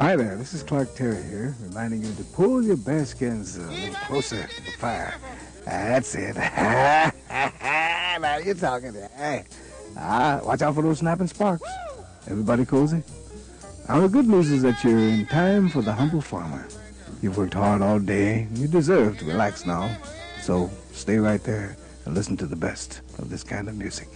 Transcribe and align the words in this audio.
Hi 0.00 0.16
there, 0.16 0.34
this 0.36 0.54
is 0.54 0.62
Clark 0.62 0.94
Terry 0.94 1.22
here, 1.22 1.54
reminding 1.60 2.02
you 2.02 2.12
to 2.14 2.24
pull 2.24 2.62
your 2.62 2.76
bearskins 2.76 3.58
a 3.58 3.64
uh, 3.64 3.70
little 3.70 3.94
closer 4.06 4.46
to 4.46 4.64
the 4.64 4.70
fire. 4.72 5.14
That's 5.64 6.14
it. 6.14 6.36
now 8.20 8.38
you're 8.38 8.54
talking. 8.54 8.94
Hey, 9.16 9.44
ah, 9.96 10.40
watch 10.44 10.62
out 10.62 10.74
for 10.74 10.82
those 10.82 10.98
snapping 10.98 11.26
sparks. 11.26 11.68
Everybody 12.28 12.64
cozy? 12.64 13.02
Now 13.88 14.00
the 14.00 14.08
good 14.08 14.26
news 14.28 14.50
is 14.50 14.62
that 14.62 14.82
you're 14.84 14.98
in 14.98 15.26
time 15.26 15.68
for 15.68 15.82
the 15.82 15.92
humble 15.92 16.20
farmer. 16.20 16.66
You've 17.22 17.36
worked 17.36 17.54
hard 17.54 17.82
all 17.82 17.98
day. 17.98 18.48
You 18.54 18.68
deserve 18.68 19.18
to 19.18 19.24
relax 19.24 19.66
now. 19.66 19.94
So 20.42 20.70
stay 20.92 21.18
right 21.18 21.42
there 21.42 21.76
and 22.04 22.14
listen 22.14 22.36
to 22.38 22.46
the 22.46 22.56
best 22.56 23.00
of 23.18 23.30
this 23.30 23.42
kind 23.42 23.68
of 23.68 23.76
music. 23.76 24.08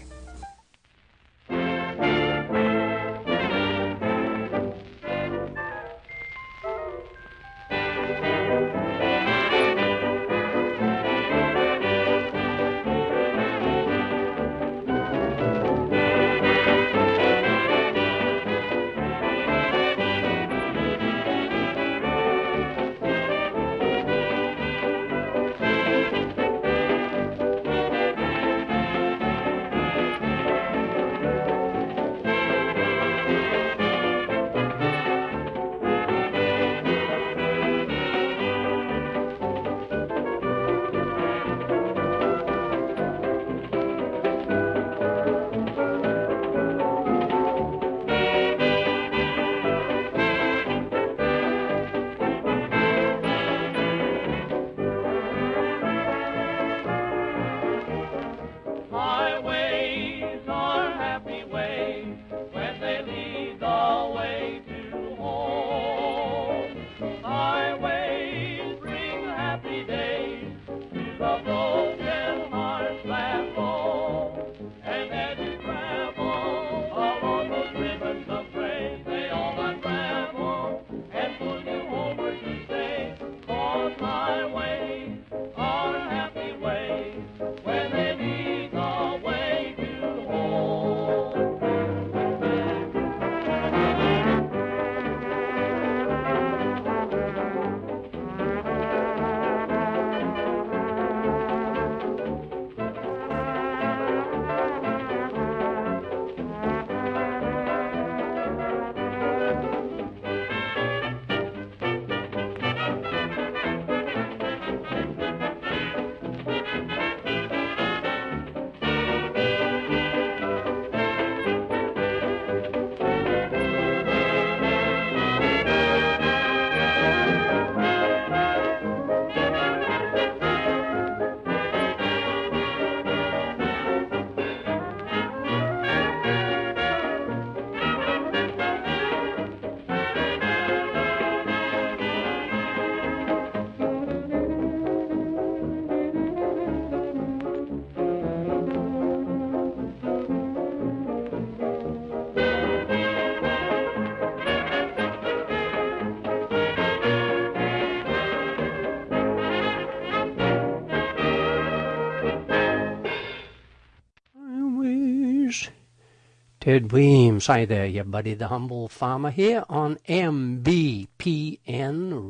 Ted 166.64 166.92
Weems, 166.92 167.46
hi 167.48 167.66
there, 167.66 167.84
your 167.84 168.04
buddy 168.04 168.32
the 168.32 168.48
humble 168.48 168.88
farmer 168.88 169.30
here 169.30 169.64
on 169.68 169.98
MBPN 170.08 171.60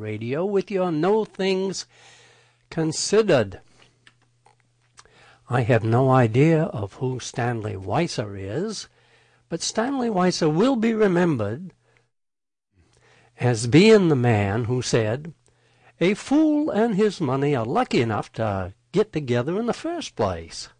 radio 0.01 0.45
with 0.45 0.73
your 0.73 0.91
No 0.91 1.25
Things 1.25 1.87
Considered. 2.69 3.61
I 5.49 5.61
have 5.61 5.85
no 5.85 6.11
idea 6.11 6.65
of 6.65 6.95
who 6.95 7.21
Stanley 7.21 7.75
Weiser 7.75 8.37
is, 8.37 8.89
but 9.49 9.63
Stanley 9.63 10.09
Weiser 10.09 10.53
will 10.53 10.75
be 10.75 10.93
remembered 10.93 11.73
as 13.39 13.69
being 13.69 14.09
the 14.09 14.17
man 14.17 14.65
who 14.65 14.83
said, 14.83 15.33
A 16.01 16.15
fool 16.15 16.71
and 16.71 16.97
his 16.97 17.21
money 17.21 17.55
are 17.55 17.65
lucky 17.65 18.01
enough 18.01 18.33
to 18.33 18.75
get 18.91 19.13
together 19.13 19.61
in 19.61 19.67
the 19.67 19.73
first 19.73 20.17
place. 20.17 20.71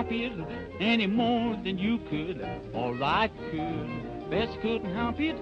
Help 0.00 0.12
it 0.12 0.32
any 0.80 1.06
more 1.06 1.54
than 1.62 1.76
you 1.76 1.98
could, 2.08 2.40
or 2.72 2.94
I 3.02 3.28
could. 3.50 4.30
Bess 4.30 4.48
couldn't 4.62 4.94
help 4.94 5.20
it, 5.20 5.36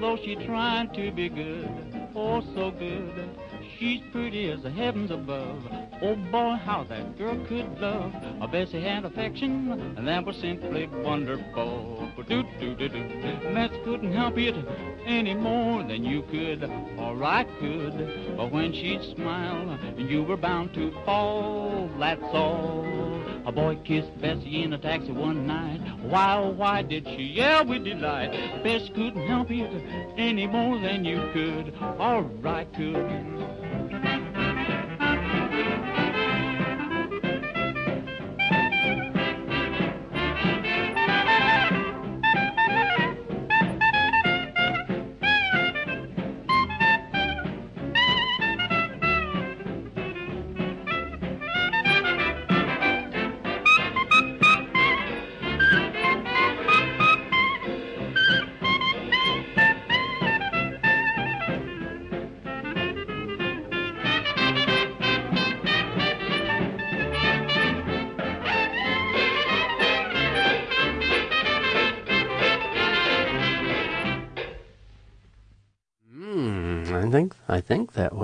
though 0.00 0.16
she 0.16 0.36
tried 0.36 0.94
to 0.94 1.10
be 1.10 1.28
good, 1.28 1.68
oh 2.14 2.40
so 2.54 2.70
good. 2.70 3.28
She's 3.76 4.02
pretty 4.12 4.52
as 4.52 4.62
the 4.62 4.70
heavens 4.70 5.10
above. 5.10 5.66
Oh 6.00 6.14
boy, 6.30 6.54
how 6.64 6.84
that 6.88 7.18
girl 7.18 7.36
could 7.48 7.80
love. 7.80 8.12
Bessie 8.52 8.80
had 8.80 9.04
affection, 9.04 9.72
and 9.96 10.06
that 10.06 10.24
was 10.24 10.36
simply 10.36 10.86
wonderful. 10.86 12.08
Bess 12.16 13.70
couldn't 13.84 14.12
help 14.12 14.38
it 14.38 14.54
any 15.06 15.34
more 15.34 15.82
than 15.82 16.04
you 16.04 16.22
could, 16.30 16.62
or 16.98 17.24
I 17.24 17.42
could. 17.58 18.36
But 18.36 18.52
when 18.52 18.72
she'd 18.72 19.02
smile, 19.16 19.76
you 19.98 20.22
were 20.22 20.36
bound 20.36 20.72
to 20.74 20.92
fall. 21.04 21.90
That's 21.98 22.22
all. 22.22 23.13
A 23.46 23.52
boy 23.52 23.76
kissed 23.84 24.18
Bessie 24.20 24.62
in 24.62 24.72
a 24.72 24.78
taxi 24.78 25.12
one 25.12 25.46
night. 25.46 25.80
Why, 26.02 26.36
oh, 26.38 26.50
why 26.50 26.80
did 26.80 27.06
she 27.06 27.22
yell 27.24 27.66
with 27.66 27.84
delight? 27.84 28.32
Bess 28.62 28.88
couldn't 28.88 29.26
help 29.26 29.50
it 29.50 29.70
any 30.16 30.46
more 30.46 30.78
than 30.78 31.04
you 31.04 31.28
could, 31.32 31.74
or 31.98 32.24
I 32.48 32.64
could. 32.64 33.63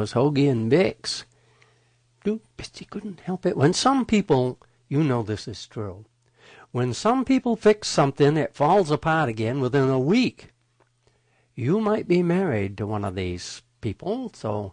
Was 0.00 0.14
Hoagy 0.14 0.50
and 0.50 0.72
Bix. 0.72 1.24
Do 2.24 2.40
Bessie 2.56 2.86
couldn't 2.86 3.20
help 3.20 3.44
it. 3.44 3.54
When 3.54 3.74
some 3.74 4.06
people, 4.06 4.58
you 4.88 5.04
know 5.04 5.22
this 5.22 5.46
is 5.46 5.66
true. 5.66 6.06
When 6.72 6.94
some 6.94 7.22
people 7.22 7.54
fix 7.54 7.86
something, 7.88 8.38
it 8.38 8.54
falls 8.54 8.90
apart 8.90 9.28
again 9.28 9.60
within 9.60 9.90
a 9.90 9.98
week. 9.98 10.52
You 11.54 11.82
might 11.82 12.08
be 12.08 12.22
married 12.22 12.78
to 12.78 12.86
one 12.86 13.04
of 13.04 13.14
these 13.14 13.60
people, 13.82 14.32
so 14.32 14.72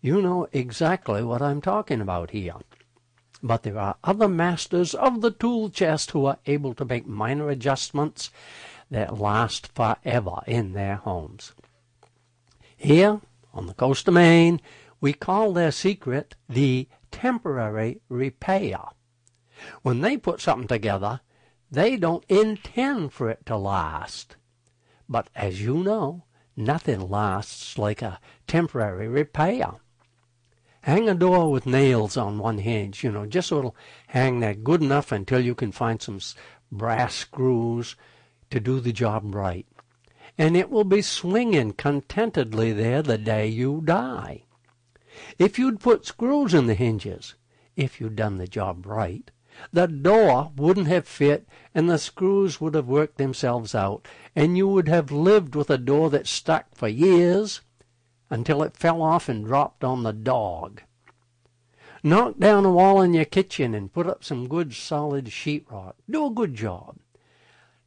you 0.00 0.22
know 0.22 0.46
exactly 0.52 1.24
what 1.24 1.42
I'm 1.42 1.60
talking 1.60 2.00
about 2.00 2.30
here. 2.30 2.54
But 3.42 3.64
there 3.64 3.80
are 3.80 3.96
other 4.04 4.28
masters 4.28 4.94
of 4.94 5.22
the 5.22 5.32
tool 5.32 5.70
chest 5.70 6.12
who 6.12 6.26
are 6.26 6.38
able 6.46 6.72
to 6.74 6.84
make 6.84 7.04
minor 7.04 7.50
adjustments 7.50 8.30
that 8.92 9.18
last 9.18 9.74
forever 9.74 10.36
in 10.46 10.74
their 10.74 10.94
homes. 10.94 11.52
Here, 12.76 13.20
on 13.52 13.66
the 13.66 13.74
coast 13.74 14.08
of 14.08 14.14
Maine, 14.14 14.60
we 15.00 15.12
call 15.12 15.52
their 15.52 15.70
secret 15.70 16.34
the 16.48 16.88
temporary 17.10 18.00
repair. 18.08 18.78
When 19.82 20.00
they 20.00 20.16
put 20.16 20.40
something 20.40 20.68
together, 20.68 21.20
they 21.70 21.96
don't 21.96 22.24
intend 22.28 23.12
for 23.12 23.28
it 23.28 23.44
to 23.46 23.56
last. 23.56 24.36
But 25.08 25.28
as 25.34 25.62
you 25.62 25.76
know, 25.76 26.24
nothing 26.56 27.08
lasts 27.08 27.78
like 27.78 28.02
a 28.02 28.20
temporary 28.46 29.08
repair. 29.08 29.72
Hang 30.82 31.08
a 31.08 31.14
door 31.14 31.50
with 31.50 31.66
nails 31.66 32.16
on 32.16 32.38
one 32.38 32.58
hinge, 32.58 33.02
you 33.02 33.10
know, 33.10 33.26
just 33.26 33.48
so 33.48 33.58
it'll 33.58 33.76
hang 34.08 34.40
there 34.40 34.54
good 34.54 34.82
enough 34.82 35.12
until 35.12 35.40
you 35.40 35.54
can 35.54 35.72
find 35.72 36.00
some 36.00 36.20
brass 36.70 37.14
screws 37.14 37.96
to 38.50 38.60
do 38.60 38.80
the 38.80 38.92
job 38.92 39.34
right 39.34 39.66
and 40.38 40.56
it 40.56 40.70
will 40.70 40.84
be 40.84 41.02
swinging 41.02 41.72
contentedly 41.72 42.72
there 42.72 43.02
the 43.02 43.18
day 43.18 43.48
you 43.48 43.82
die. 43.84 44.44
If 45.36 45.58
you'd 45.58 45.80
put 45.80 46.06
screws 46.06 46.54
in 46.54 46.66
the 46.66 46.74
hinges, 46.74 47.34
if 47.74 48.00
you'd 48.00 48.14
done 48.14 48.38
the 48.38 48.46
job 48.46 48.86
right, 48.86 49.28
the 49.72 49.88
door 49.88 50.52
wouldn't 50.54 50.86
have 50.86 51.08
fit 51.08 51.48
and 51.74 51.90
the 51.90 51.98
screws 51.98 52.60
would 52.60 52.74
have 52.74 52.86
worked 52.86 53.18
themselves 53.18 53.74
out, 53.74 54.06
and 54.36 54.56
you 54.56 54.68
would 54.68 54.86
have 54.86 55.10
lived 55.10 55.56
with 55.56 55.70
a 55.70 55.78
door 55.78 56.08
that 56.10 56.28
stuck 56.28 56.72
for 56.76 56.86
years 56.86 57.60
until 58.30 58.62
it 58.62 58.76
fell 58.76 59.02
off 59.02 59.28
and 59.28 59.44
dropped 59.44 59.82
on 59.82 60.04
the 60.04 60.12
dog. 60.12 60.82
Knock 62.04 62.38
down 62.38 62.64
a 62.64 62.70
wall 62.70 63.02
in 63.02 63.12
your 63.12 63.24
kitchen 63.24 63.74
and 63.74 63.92
put 63.92 64.06
up 64.06 64.22
some 64.22 64.46
good 64.46 64.72
solid 64.72 65.26
sheetrock. 65.26 65.94
Do 66.08 66.26
a 66.26 66.30
good 66.30 66.54
job 66.54 66.96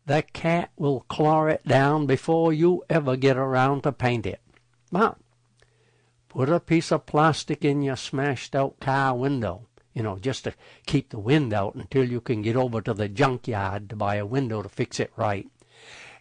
the 0.05 0.23
cat 0.33 0.71
will 0.77 1.01
claw 1.01 1.45
it 1.45 1.65
down 1.65 2.05
before 2.05 2.51
you 2.51 2.83
ever 2.89 3.15
get 3.15 3.37
around 3.37 3.83
to 3.83 3.91
paint 3.91 4.25
it. 4.25 4.41
But 4.91 5.17
put 6.27 6.49
a 6.49 6.59
piece 6.59 6.91
of 6.91 7.05
plastic 7.05 7.63
in 7.63 7.81
your 7.81 7.95
smashed 7.95 8.55
out 8.55 8.79
car 8.79 9.15
window, 9.15 9.67
you 9.93 10.03
know, 10.03 10.17
just 10.17 10.45
to 10.45 10.53
keep 10.85 11.09
the 11.09 11.19
wind 11.19 11.53
out 11.53 11.75
until 11.75 12.03
you 12.03 12.21
can 12.21 12.41
get 12.41 12.55
over 12.55 12.81
to 12.81 12.93
the 12.93 13.09
junkyard 13.09 13.89
to 13.89 13.95
buy 13.95 14.15
a 14.15 14.25
window 14.25 14.61
to 14.61 14.69
fix 14.69 14.99
it 14.99 15.11
right. 15.15 15.47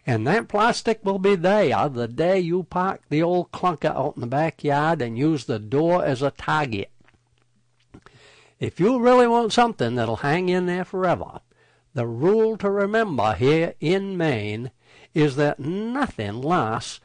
And 0.05 0.25
that 0.25 0.47
plastic 0.47 1.03
will 1.03 1.19
be 1.19 1.35
there 1.35 1.87
the 1.89 2.07
day 2.07 2.39
you 2.39 2.63
park 2.63 3.01
the 3.09 3.21
old 3.21 3.51
clunker 3.51 3.95
out 3.95 4.15
in 4.15 4.21
the 4.21 4.27
backyard 4.27 5.01
and 5.01 5.17
use 5.17 5.45
the 5.45 5.59
door 5.59 6.03
as 6.03 6.21
a 6.21 6.31
target. 6.31 6.91
If 8.59 8.79
you 8.79 8.99
really 8.99 9.27
want 9.27 9.53
something 9.53 9.95
that'll 9.95 10.17
hang 10.17 10.49
in 10.49 10.65
there 10.65 10.85
forever, 10.85 11.41
the 11.93 12.07
rule 12.07 12.57
to 12.57 12.69
remember 12.69 13.33
here 13.33 13.73
in 13.79 14.17
Maine 14.17 14.71
is 15.13 15.35
that 15.35 15.59
nothing 15.59 16.41
lasts 16.41 16.99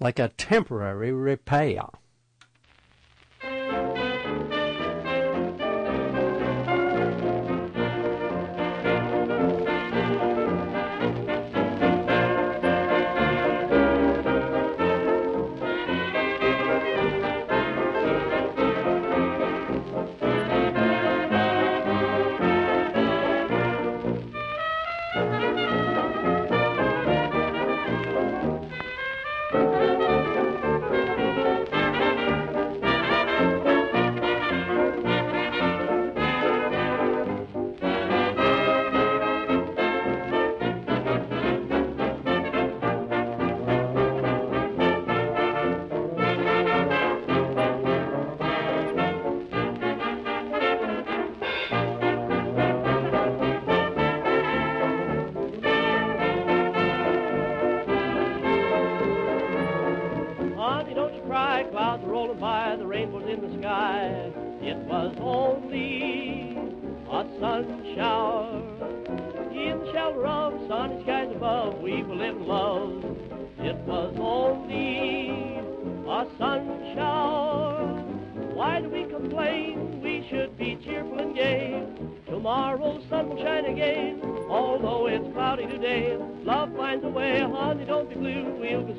like 0.00 0.18
a 0.18 0.28
temporary 0.30 1.12
repair. 1.12 1.82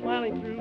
smiling 0.00 0.40
through. 0.40 0.60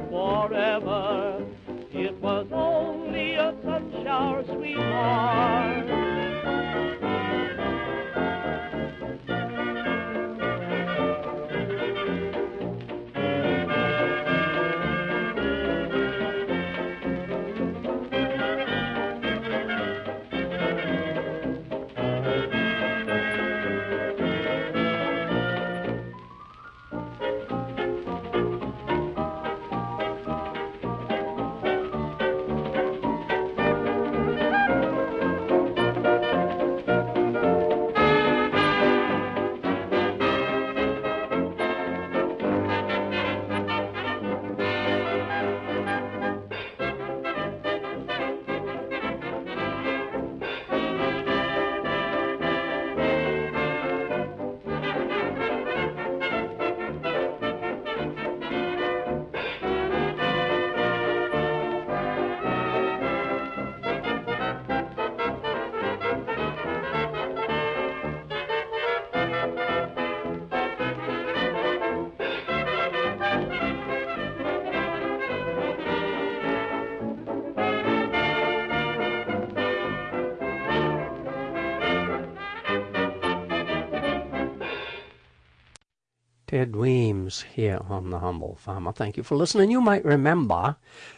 Ted 86.64 86.78
Weems 86.78 87.42
here 87.42 87.82
on 87.90 88.10
The 88.10 88.20
Humble 88.20 88.56
Farmer. 88.56 88.94
Thank 88.94 89.18
you 89.18 89.24
for 89.24 89.36
listening. 89.36 89.70
You 89.70 89.82
might 89.82 90.06
remember, 90.06 90.78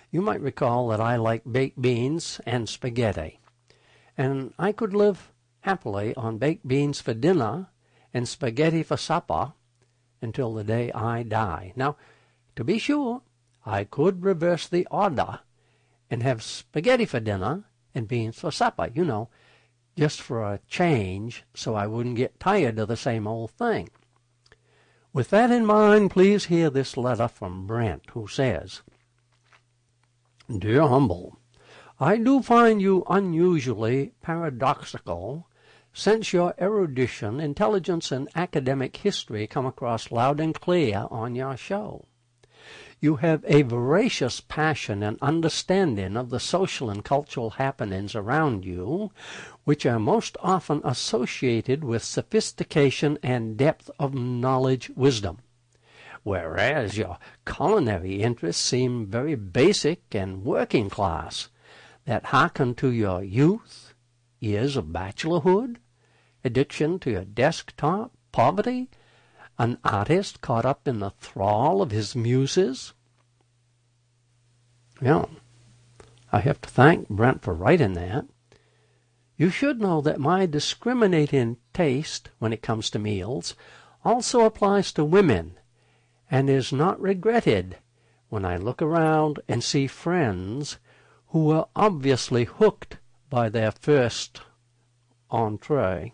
you 0.09 0.19
might 0.19 0.41
recall 0.41 0.87
that 0.87 0.99
I 0.99 1.17
like 1.17 1.43
baked 1.45 1.79
beans 1.79 2.41
and 2.47 2.67
spaghetti. 2.67 3.39
And 4.17 4.55
I 4.57 4.71
could 4.71 4.95
live 4.95 5.31
happily 5.59 6.15
on 6.15 6.39
baked 6.39 6.67
beans 6.67 6.99
for 6.99 7.13
dinner 7.13 7.67
and 8.11 8.27
spaghetti 8.27 8.81
for 8.81 8.97
supper 8.97 9.53
until 10.19 10.51
the 10.51 10.63
day 10.63 10.91
I 10.93 11.21
die. 11.21 11.73
Now, 11.75 11.95
to 12.55 12.63
be 12.63 12.79
sure, 12.79 13.21
I 13.67 13.83
could 13.83 14.25
reverse 14.25 14.67
the 14.67 14.87
order 14.89 15.41
and 16.09 16.23
have 16.23 16.41
spaghetti 16.41 17.05
for 17.05 17.19
dinner 17.19 17.65
and 17.93 18.07
beans 18.07 18.39
for 18.39 18.49
supper, 18.49 18.89
you 18.91 19.05
know, 19.05 19.29
just 19.95 20.23
for 20.23 20.41
a 20.41 20.59
change 20.67 21.43
so 21.53 21.75
I 21.75 21.85
wouldn't 21.85 22.15
get 22.15 22.39
tired 22.39 22.79
of 22.79 22.87
the 22.87 22.97
same 22.97 23.27
old 23.27 23.51
thing. 23.51 23.91
With 25.15 25.29
that 25.29 25.49
in 25.49 25.65
mind, 25.65 26.11
please 26.11 26.47
hear 26.47 26.69
this 26.69 26.97
letter 26.97 27.29
from 27.29 27.65
Brent, 27.65 28.03
who 28.11 28.27
says, 28.27 28.81
Dear 30.49 30.89
Humble, 30.89 31.39
I 32.01 32.17
do 32.17 32.41
find 32.41 32.81
you 32.81 33.05
unusually 33.09 34.11
paradoxical 34.21 35.47
since 35.93 36.33
your 36.33 36.53
erudition, 36.59 37.39
intelligence, 37.39 38.11
and 38.11 38.27
academic 38.35 38.97
history 38.97 39.47
come 39.47 39.65
across 39.65 40.11
loud 40.11 40.41
and 40.41 40.53
clear 40.53 41.07
on 41.09 41.33
your 41.33 41.55
show. 41.55 42.07
You 42.99 43.15
have 43.17 43.45
a 43.47 43.61
voracious 43.61 44.41
passion 44.41 45.01
and 45.01 45.17
understanding 45.21 46.17
of 46.17 46.29
the 46.29 46.41
social 46.41 46.89
and 46.89 47.05
cultural 47.05 47.51
happenings 47.51 48.15
around 48.15 48.65
you, 48.65 49.11
which 49.65 49.85
are 49.85 49.99
most 49.99 50.37
often 50.41 50.79
associated 50.83 51.83
with 51.83 52.03
sophistication 52.03 53.19
and 53.21 53.57
depth 53.57 53.91
of 53.99 54.13
knowledge 54.13 54.89
wisdom. 54.95 55.39
Whereas 56.23 56.97
your 56.97 57.17
culinary 57.45 58.21
interests 58.23 58.63
seem 58.63 59.07
very 59.07 59.35
basic 59.35 60.15
and 60.15 60.43
working 60.43 60.89
class, 60.89 61.49
that 62.05 62.25
hearken 62.25 62.75
to 62.75 62.91
your 62.91 63.23
youth, 63.23 63.93
years 64.39 64.77
of 64.77 64.85
bachelorhood, 64.85 65.77
addiction 66.43 66.99
to 66.99 67.11
your 67.11 67.25
desktop, 67.25 68.11
poverty, 68.31 68.89
an 69.57 69.77
artist 69.83 70.41
caught 70.41 70.65
up 70.65 70.87
in 70.87 70.99
the 70.99 71.11
thrall 71.19 71.81
of 71.81 71.91
his 71.91 72.15
muses? 72.15 72.93
Yeah, 75.01 75.25
I 76.31 76.39
have 76.39 76.61
to 76.61 76.69
thank 76.69 77.09
Brent 77.09 77.41
for 77.41 77.53
writing 77.53 77.93
that. 77.93 78.25
You 79.37 79.49
should 79.49 79.81
know 79.81 79.99
that 80.01 80.19
my 80.19 80.45
discriminating 80.45 81.57
taste 81.73 82.29
when 82.39 82.53
it 82.53 82.61
comes 82.61 82.89
to 82.91 82.99
meals 82.99 83.53
also 84.03 84.45
applies 84.45 84.93
to 84.93 85.03
women 85.03 85.57
and 86.31 86.49
is 86.49 86.71
not 86.71 87.01
regretted 87.01 87.77
when 88.29 88.45
I 88.45 88.57
look 88.57 88.81
around 88.81 89.39
and 89.47 89.63
see 89.63 89.87
friends 89.87 90.77
who 91.27 91.51
are 91.51 91.67
obviously 91.75 92.45
hooked 92.45 92.97
by 93.29 93.49
their 93.49 93.71
first 93.71 94.41
entree. 95.29 96.13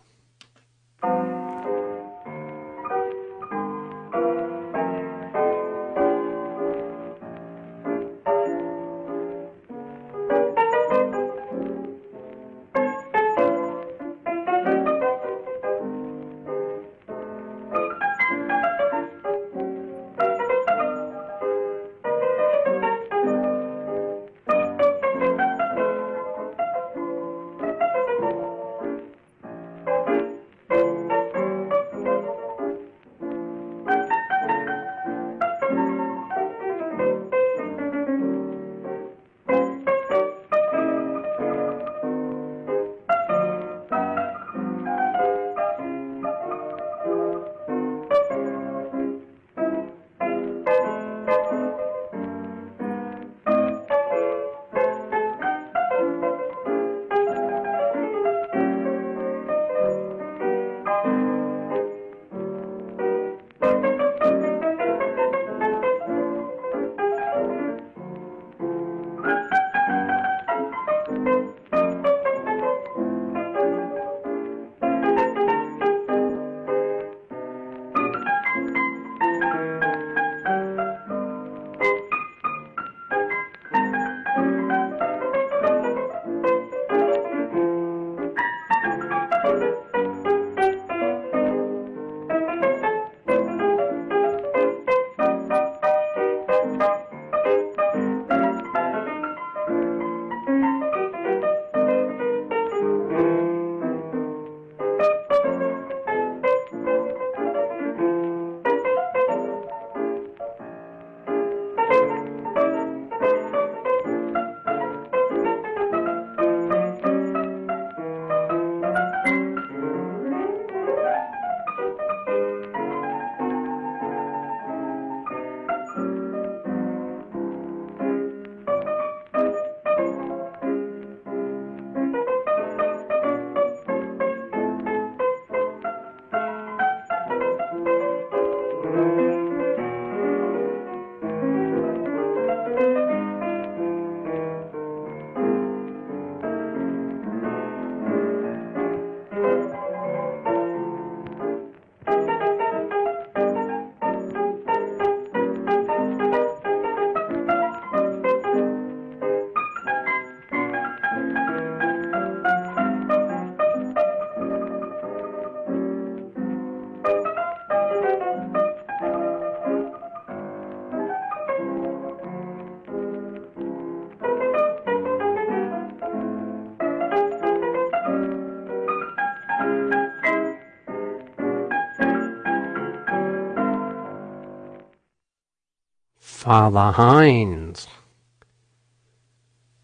Father 186.42 186.90
Hines. 186.90 187.86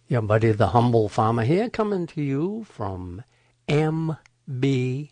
Your 0.08 0.22
buddy 0.22 0.50
the 0.50 0.66
Humble 0.66 1.08
Farmer 1.08 1.44
here 1.44 1.70
coming 1.70 2.04
to 2.08 2.20
you 2.20 2.66
from 2.68 3.22
MBP 3.68 5.06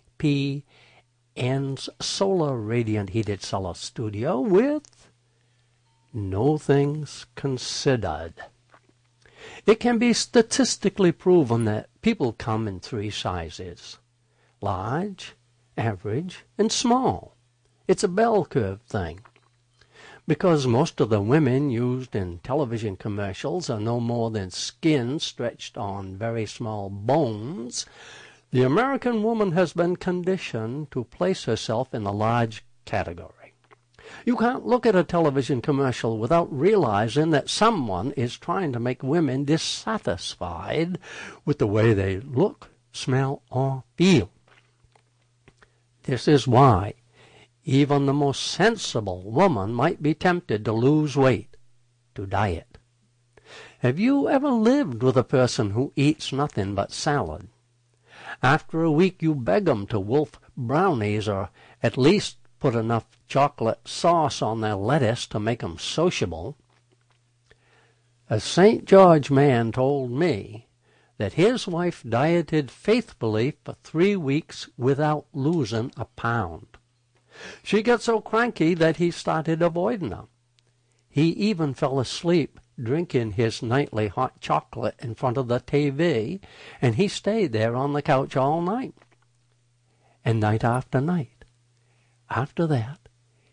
solar 2.00 2.56
radiant 2.56 3.10
heated 3.10 3.44
Solar 3.44 3.74
studio 3.74 4.40
with 4.40 5.08
no 6.12 6.58
things 6.58 7.26
considered. 7.36 8.34
It 9.66 9.78
can 9.78 9.98
be 9.98 10.12
statistically 10.14 11.12
proven 11.12 11.64
that 11.66 11.88
people 12.02 12.32
come 12.32 12.66
in 12.66 12.80
three 12.80 13.10
sizes 13.10 13.98
large, 14.60 15.36
average, 15.78 16.44
and 16.58 16.72
small. 16.72 17.36
It's 17.86 18.02
a 18.02 18.08
bell 18.08 18.46
curve 18.46 18.82
thing. 18.82 19.20
Because 20.28 20.66
most 20.66 21.00
of 21.00 21.08
the 21.08 21.20
women 21.20 21.70
used 21.70 22.16
in 22.16 22.38
television 22.38 22.96
commercials 22.96 23.70
are 23.70 23.78
no 23.78 24.00
more 24.00 24.32
than 24.32 24.50
skin 24.50 25.20
stretched 25.20 25.78
on 25.78 26.16
very 26.16 26.46
small 26.46 26.90
bones, 26.90 27.86
the 28.50 28.62
American 28.62 29.22
woman 29.22 29.52
has 29.52 29.72
been 29.72 29.94
conditioned 29.94 30.90
to 30.90 31.04
place 31.04 31.44
herself 31.44 31.94
in 31.94 32.02
the 32.02 32.12
large 32.12 32.64
category. 32.84 33.54
You 34.24 34.36
can't 34.36 34.66
look 34.66 34.84
at 34.84 34.96
a 34.96 35.04
television 35.04 35.60
commercial 35.60 36.18
without 36.18 36.52
realizing 36.52 37.30
that 37.30 37.48
someone 37.48 38.10
is 38.12 38.36
trying 38.36 38.72
to 38.72 38.80
make 38.80 39.04
women 39.04 39.44
dissatisfied 39.44 40.98
with 41.44 41.58
the 41.58 41.66
way 41.68 41.94
they 41.94 42.18
look, 42.18 42.70
smell, 42.92 43.42
or 43.50 43.84
feel. 43.96 44.30
This 46.04 46.26
is 46.26 46.48
why 46.48 46.94
even 47.68 48.06
the 48.06 48.12
most 48.12 48.44
sensible 48.44 49.28
woman 49.28 49.74
might 49.74 50.00
be 50.00 50.14
tempted 50.14 50.64
to 50.64 50.72
lose 50.72 51.16
weight, 51.16 51.56
to 52.14 52.24
diet. 52.24 52.78
Have 53.80 53.98
you 53.98 54.28
ever 54.28 54.50
lived 54.50 55.02
with 55.02 55.16
a 55.16 55.24
person 55.24 55.70
who 55.70 55.92
eats 55.96 56.32
nothing 56.32 56.76
but 56.76 56.92
salad? 56.92 57.48
After 58.40 58.84
a 58.84 58.92
week 58.92 59.20
you 59.20 59.34
beg 59.34 59.68
'em 59.68 59.88
to 59.88 59.98
wolf 59.98 60.38
brownies 60.56 61.28
or 61.28 61.50
at 61.82 61.98
least 61.98 62.36
put 62.60 62.76
enough 62.76 63.06
chocolate 63.26 63.88
sauce 63.88 64.40
on 64.40 64.60
their 64.60 64.76
lettuce 64.76 65.26
to 65.26 65.40
make 65.40 65.64
'em 65.64 65.76
sociable. 65.76 66.56
A 68.30 68.38
St. 68.38 68.84
George 68.84 69.28
man 69.28 69.72
told 69.72 70.12
me 70.12 70.68
that 71.18 71.32
his 71.32 71.66
wife 71.66 72.04
dieted 72.08 72.70
faithfully 72.70 73.56
for 73.64 73.74
three 73.82 74.14
weeks 74.14 74.68
without 74.76 75.26
losing 75.32 75.90
a 75.96 76.04
pound. 76.04 76.75
She 77.62 77.82
got 77.82 78.02
so 78.02 78.20
cranky 78.20 78.74
that 78.74 78.96
he 78.96 79.10
started 79.10 79.62
avoiding 79.62 80.12
her. 80.12 80.26
He 81.08 81.28
even 81.30 81.74
fell 81.74 81.98
asleep 81.98 82.60
drinking 82.80 83.32
his 83.32 83.62
nightly 83.62 84.08
hot 84.08 84.40
chocolate 84.40 84.96
in 84.98 85.14
front 85.14 85.38
of 85.38 85.48
the 85.48 85.60
TV, 85.60 86.40
and 86.82 86.96
he 86.96 87.08
stayed 87.08 87.52
there 87.52 87.74
on 87.74 87.92
the 87.92 88.02
couch 88.02 88.36
all 88.36 88.60
night. 88.60 88.94
And 90.24 90.40
night 90.40 90.64
after 90.64 91.00
night. 91.00 91.44
After 92.28 92.66
that, 92.66 93.08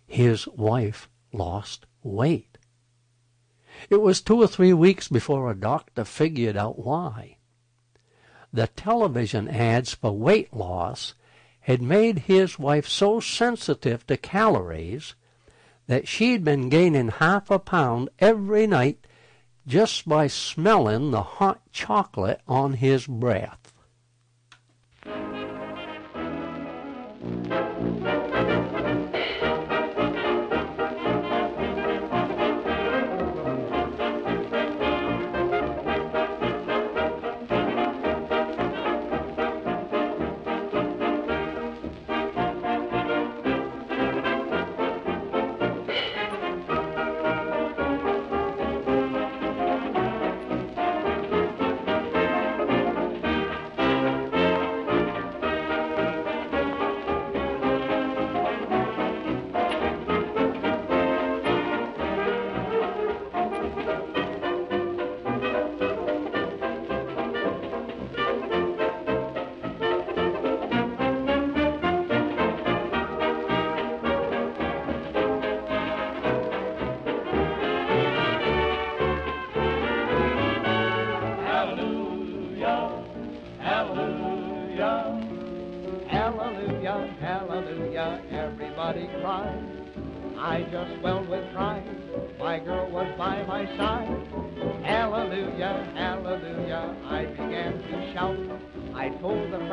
his 0.06 0.48
wife 0.48 1.10
lost 1.32 1.86
weight. 2.02 2.58
It 3.90 4.02
was 4.02 4.22
two 4.22 4.42
or 4.42 4.48
three 4.48 4.74
weeks 4.74 5.08
before 5.08 5.50
a 5.50 5.56
doctor 5.56 6.04
figured 6.04 6.58
out 6.58 6.80
why. 6.80 7.38
The 8.52 8.68
television 8.68 9.48
ads 9.48 9.94
for 9.94 10.12
weight 10.12 10.54
loss 10.54 11.16
had 11.64 11.82
made 11.82 12.20
his 12.20 12.60
wife 12.60 12.88
so 12.88 13.20
sensitive 13.20 14.06
to 14.06 14.18
calories 14.18 15.16
that 15.88 16.08
she'd 16.08 16.44
been 16.44 16.70
gaining 16.70 17.08
half 17.08 17.50
a 17.50 17.58
pound 17.58 18.10
every 18.20 18.68
night 18.68 19.06
just 19.66 20.08
by 20.08 20.28
smelling 20.28 21.12
the 21.12 21.24
hot 21.24 21.62
chocolate 21.72 22.42
on 22.48 22.74
his 22.74 23.08
breath. 23.08 23.63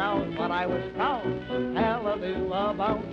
The 0.00 0.34
what 0.38 0.50
I 0.50 0.64
was 0.64 0.82
proud, 0.94 1.26
hallelujah, 1.76 2.70
about. 2.70 3.04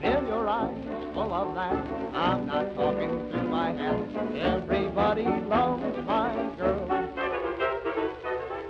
Fill 0.00 0.22
your 0.28 0.48
eyes 0.48 0.86
full 1.12 1.34
of 1.34 1.54
that, 1.56 1.72
I'm 2.14 2.46
not 2.46 2.74
talking 2.76 3.28
through 3.30 3.48
my 3.48 3.72
hat. 3.72 3.96
Everybody 4.36 5.24
loves 5.24 5.82
my 6.06 6.30
girl. 6.58 6.86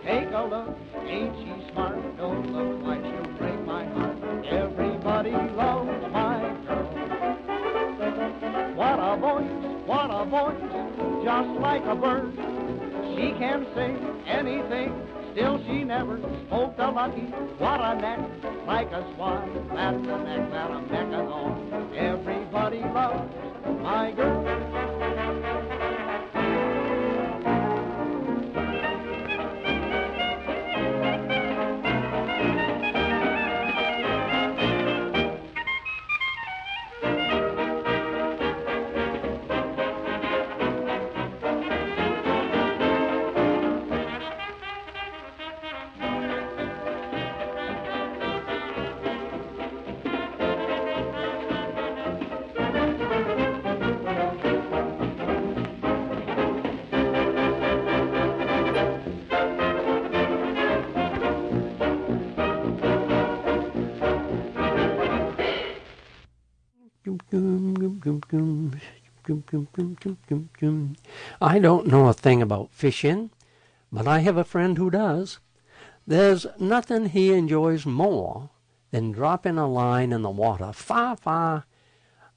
Take 0.03 0.31
a 0.33 0.45
look, 0.49 0.79
ain't 1.07 1.37
she 1.37 1.73
smart? 1.73 2.17
Don't 2.17 2.53
look 2.53 2.83
like 2.87 3.03
she'll 3.05 3.33
break 3.37 3.61
my 3.67 3.85
heart. 3.85 4.17
Everybody 4.47 5.33
loves 5.33 6.13
my 6.13 6.41
girl. 6.67 6.87
What 8.77 8.99
a 8.99 9.17
voice, 9.21 9.51
what 9.85 10.11
a 10.11 10.25
voice, 10.25 10.63
just 11.23 11.61
like 11.61 11.85
a 11.85 11.97
bird. 11.97 12.33
She 13.15 13.33
can 13.39 13.67
sing 13.75 13.99
anything, 14.27 14.95
still 15.37 15.63
she 15.67 15.85
never 15.85 16.19
spoke 16.47 16.75
a 16.79 16.91
lucky. 16.91 17.21
What 17.59 17.79
a 17.79 17.95
neck, 18.01 18.21
like 18.67 18.91
a 18.91 19.05
swan, 19.15 19.69
that's 19.75 19.97
the 19.99 20.17
neck 20.17 20.51
that 20.51 20.71
I'm 20.71 20.89
necking 20.91 21.15
on. 21.15 21.95
Everybody 21.95 22.79
loves 22.79 23.31
my 23.83 24.13
girl. 24.13 24.96
I 71.41 71.59
don't 71.59 71.87
know 71.87 72.09
a 72.09 72.13
thing 72.13 72.43
about 72.43 72.71
fishing, 72.73 73.31
but 73.91 74.07
I 74.07 74.21
have 74.21 74.37
a 74.37 74.45
friend 74.45 74.79
who 74.79 74.91
does. 74.91 75.39
There's 76.07 76.47
nothing 76.59 77.07
he 77.07 77.33
enjoys 77.33 77.85
more 77.85 78.51
than 78.91 79.13
dropping 79.13 79.59
a 79.59 79.67
line 79.67 80.13
in 80.13 80.23
the 80.23 80.31
water 80.31 80.73
far, 80.73 81.17
far 81.17 81.65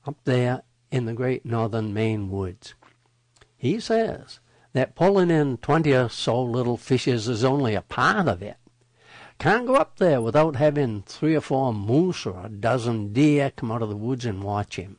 up 0.05 0.17
there 0.23 0.63
in 0.91 1.05
the 1.05 1.13
great 1.13 1.45
northern 1.45 1.93
Maine 1.93 2.31
woods. 2.31 2.73
He 3.55 3.79
says 3.79 4.39
that 4.73 4.95
pulling 4.95 5.29
in 5.29 5.57
twenty 5.57 5.93
or 5.93 6.09
so 6.09 6.41
little 6.41 6.77
fishes 6.77 7.27
is 7.27 7.43
only 7.43 7.75
a 7.75 7.81
part 7.81 8.27
of 8.27 8.41
it. 8.41 8.57
Can't 9.37 9.67
go 9.67 9.75
up 9.75 9.97
there 9.97 10.21
without 10.21 10.55
having 10.55 11.03
three 11.03 11.35
or 11.35 11.41
four 11.41 11.73
moose 11.73 12.25
or 12.25 12.45
a 12.45 12.49
dozen 12.49 13.13
deer 13.13 13.51
come 13.55 13.71
out 13.71 13.81
of 13.81 13.89
the 13.89 13.95
woods 13.95 14.25
and 14.25 14.43
watch 14.43 14.75
him. 14.77 14.97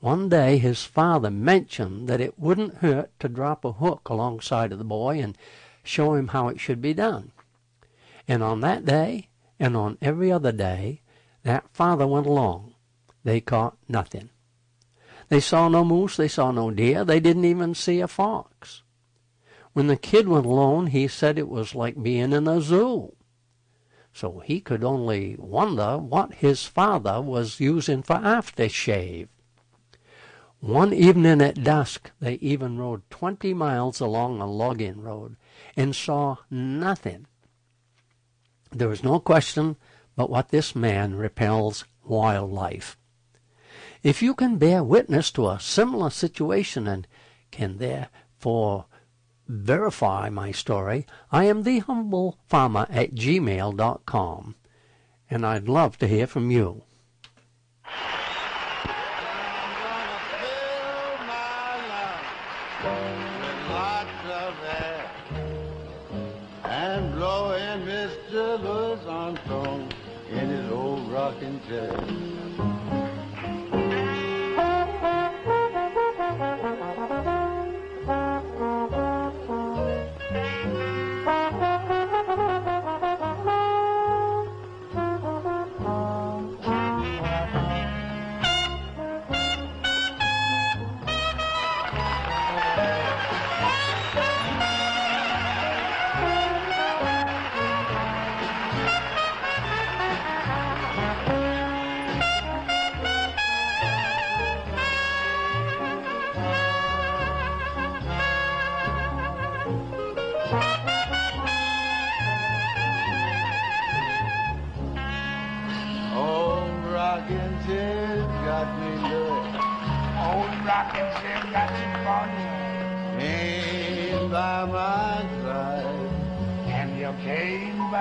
One 0.00 0.28
day 0.28 0.58
his 0.58 0.84
father 0.84 1.30
mentioned 1.30 2.08
that 2.08 2.20
it 2.20 2.38
wouldn't 2.38 2.76
hurt 2.76 3.10
to 3.18 3.28
drop 3.28 3.64
a 3.64 3.72
hook 3.72 4.08
alongside 4.08 4.70
of 4.70 4.78
the 4.78 4.84
boy 4.84 5.18
and 5.18 5.36
show 5.82 6.14
him 6.14 6.28
how 6.28 6.46
it 6.48 6.60
should 6.60 6.80
be 6.80 6.94
done. 6.94 7.32
And 8.28 8.42
on 8.42 8.60
that 8.60 8.84
day, 8.84 9.28
and 9.58 9.76
on 9.76 9.98
every 10.00 10.30
other 10.30 10.52
day, 10.52 11.02
that 11.42 11.68
father 11.72 12.06
went 12.06 12.26
along. 12.26 12.74
They 13.24 13.40
caught 13.40 13.76
nothing. 13.88 14.30
They 15.28 15.40
saw 15.40 15.68
no 15.68 15.84
moose, 15.84 16.16
they 16.16 16.28
saw 16.28 16.52
no 16.52 16.70
deer, 16.70 17.04
they 17.04 17.18
didn't 17.18 17.44
even 17.44 17.74
see 17.74 18.00
a 18.00 18.06
fox. 18.06 18.82
When 19.72 19.88
the 19.88 19.96
kid 19.96 20.28
went 20.28 20.46
alone, 20.46 20.88
he 20.88 21.08
said 21.08 21.38
it 21.38 21.48
was 21.48 21.74
like 21.74 22.02
being 22.02 22.32
in 22.32 22.46
a 22.46 22.60
zoo. 22.60 23.14
So 24.12 24.40
he 24.40 24.60
could 24.60 24.84
only 24.84 25.36
wonder 25.38 25.98
what 25.98 26.34
his 26.34 26.64
father 26.64 27.20
was 27.20 27.60
using 27.60 28.02
for 28.02 28.16
aftershave. 28.16 29.28
One 30.60 30.92
evening 30.92 31.40
at 31.40 31.62
dusk, 31.62 32.10
they 32.18 32.34
even 32.34 32.78
rode 32.78 33.08
twenty 33.10 33.54
miles 33.54 34.00
along 34.00 34.40
a 34.40 34.46
logging 34.46 35.00
road 35.00 35.36
and 35.76 35.94
saw 35.94 36.38
nothing. 36.50 37.26
There 38.72 38.90
is 38.90 39.04
no 39.04 39.20
question 39.20 39.76
but 40.16 40.30
what 40.30 40.48
this 40.48 40.74
man 40.74 41.14
repels 41.14 41.84
wildlife. 42.04 42.96
If 44.02 44.20
you 44.20 44.34
can 44.34 44.58
bear 44.58 44.82
witness 44.82 45.30
to 45.32 45.48
a 45.48 45.60
similar 45.60 46.10
situation 46.10 46.88
and 46.88 47.06
can 47.52 47.78
therefore 47.78 48.86
verify 49.46 50.28
my 50.28 50.50
story, 50.50 51.06
I 51.30 51.44
am 51.44 51.62
the 51.62 51.78
humble 51.78 52.36
farmer 52.48 52.86
at 52.90 53.14
gmail.com, 53.14 54.54
and 55.30 55.46
I'd 55.46 55.68
love 55.68 55.98
to 55.98 56.08
hear 56.08 56.26
from 56.26 56.50
you. 56.50 56.82
Rocking 71.70 72.17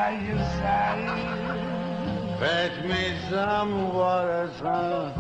came 0.10 0.20
by 0.20 0.26
your 0.28 0.38
side. 0.60 2.40
Fetch 2.40 2.84
me 2.86 3.18
some 3.30 3.94
water, 3.94 4.50
son. 4.60 5.14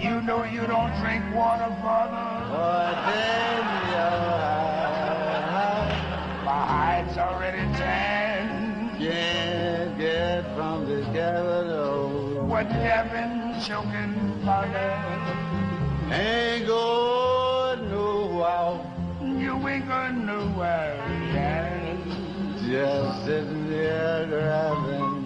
You 0.00 0.20
know 0.22 0.44
you 0.44 0.66
don't 0.66 0.94
drink 1.00 1.24
water, 1.34 1.74
brother. 1.80 2.26
For 2.50 2.88
then 3.10 3.64
your 3.90 4.18
eyes 4.44 5.94
My 6.44 6.66
hide's 6.66 7.18
already 7.18 7.62
tanned. 7.76 8.98
can't 8.98 9.98
get 9.98 10.54
from 10.54 10.86
this 10.86 11.06
capital. 11.06 12.44
What 12.46 12.66
heaven 12.66 13.60
choking 13.62 14.44
mother. 14.44 15.02
Ain't 16.10 16.66
going 16.66 17.90
nowhere. 17.90 18.80
You 19.22 19.68
ain't 19.68 19.88
going 19.88 20.26
nowhere. 20.26 21.17
Just 22.68 23.24
sitting 23.24 23.70
there 23.70 24.26
grabbing 24.26 25.24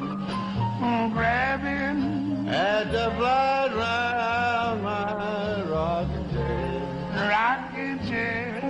Grabbing, 1.12 2.48
at 2.48 2.92
the 2.92 3.10
fly 3.16 3.68
round 3.74 4.82
my 4.84 5.62
rocking 5.64 6.30
chair. 6.30 7.28
rocking 7.28 7.98
chair. 8.08 8.62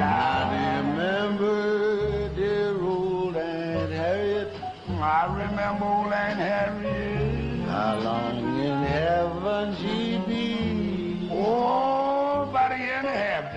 I 0.00 0.80
remember 0.80 2.30
dear 2.34 2.80
old 2.82 3.36
Aunt 3.36 3.92
Harriet. 3.92 4.50
I 4.88 5.26
remember 5.26 5.84
old 5.84 6.10
Aunt 6.14 6.38
Harriet. 6.38 7.68
How 7.68 7.98
long 7.98 8.60
in 8.60 8.82
heaven 8.82 9.76
she'd 9.76 10.26
be. 10.26 11.28
Oh, 11.30 12.48
about 12.48 12.72
a 12.72 12.78
year 12.78 12.94
and 12.94 13.08
a 13.08 13.12
half. 13.12 13.52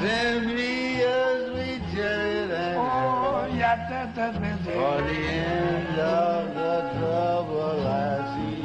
Send 0.00 0.46
me 0.54 0.79
for 3.88 5.02
the 5.02 5.16
end 5.16 5.98
of 5.98 6.54
the 6.54 6.98
trouble 6.98 7.86
I 7.86 8.20
see. 8.34 8.62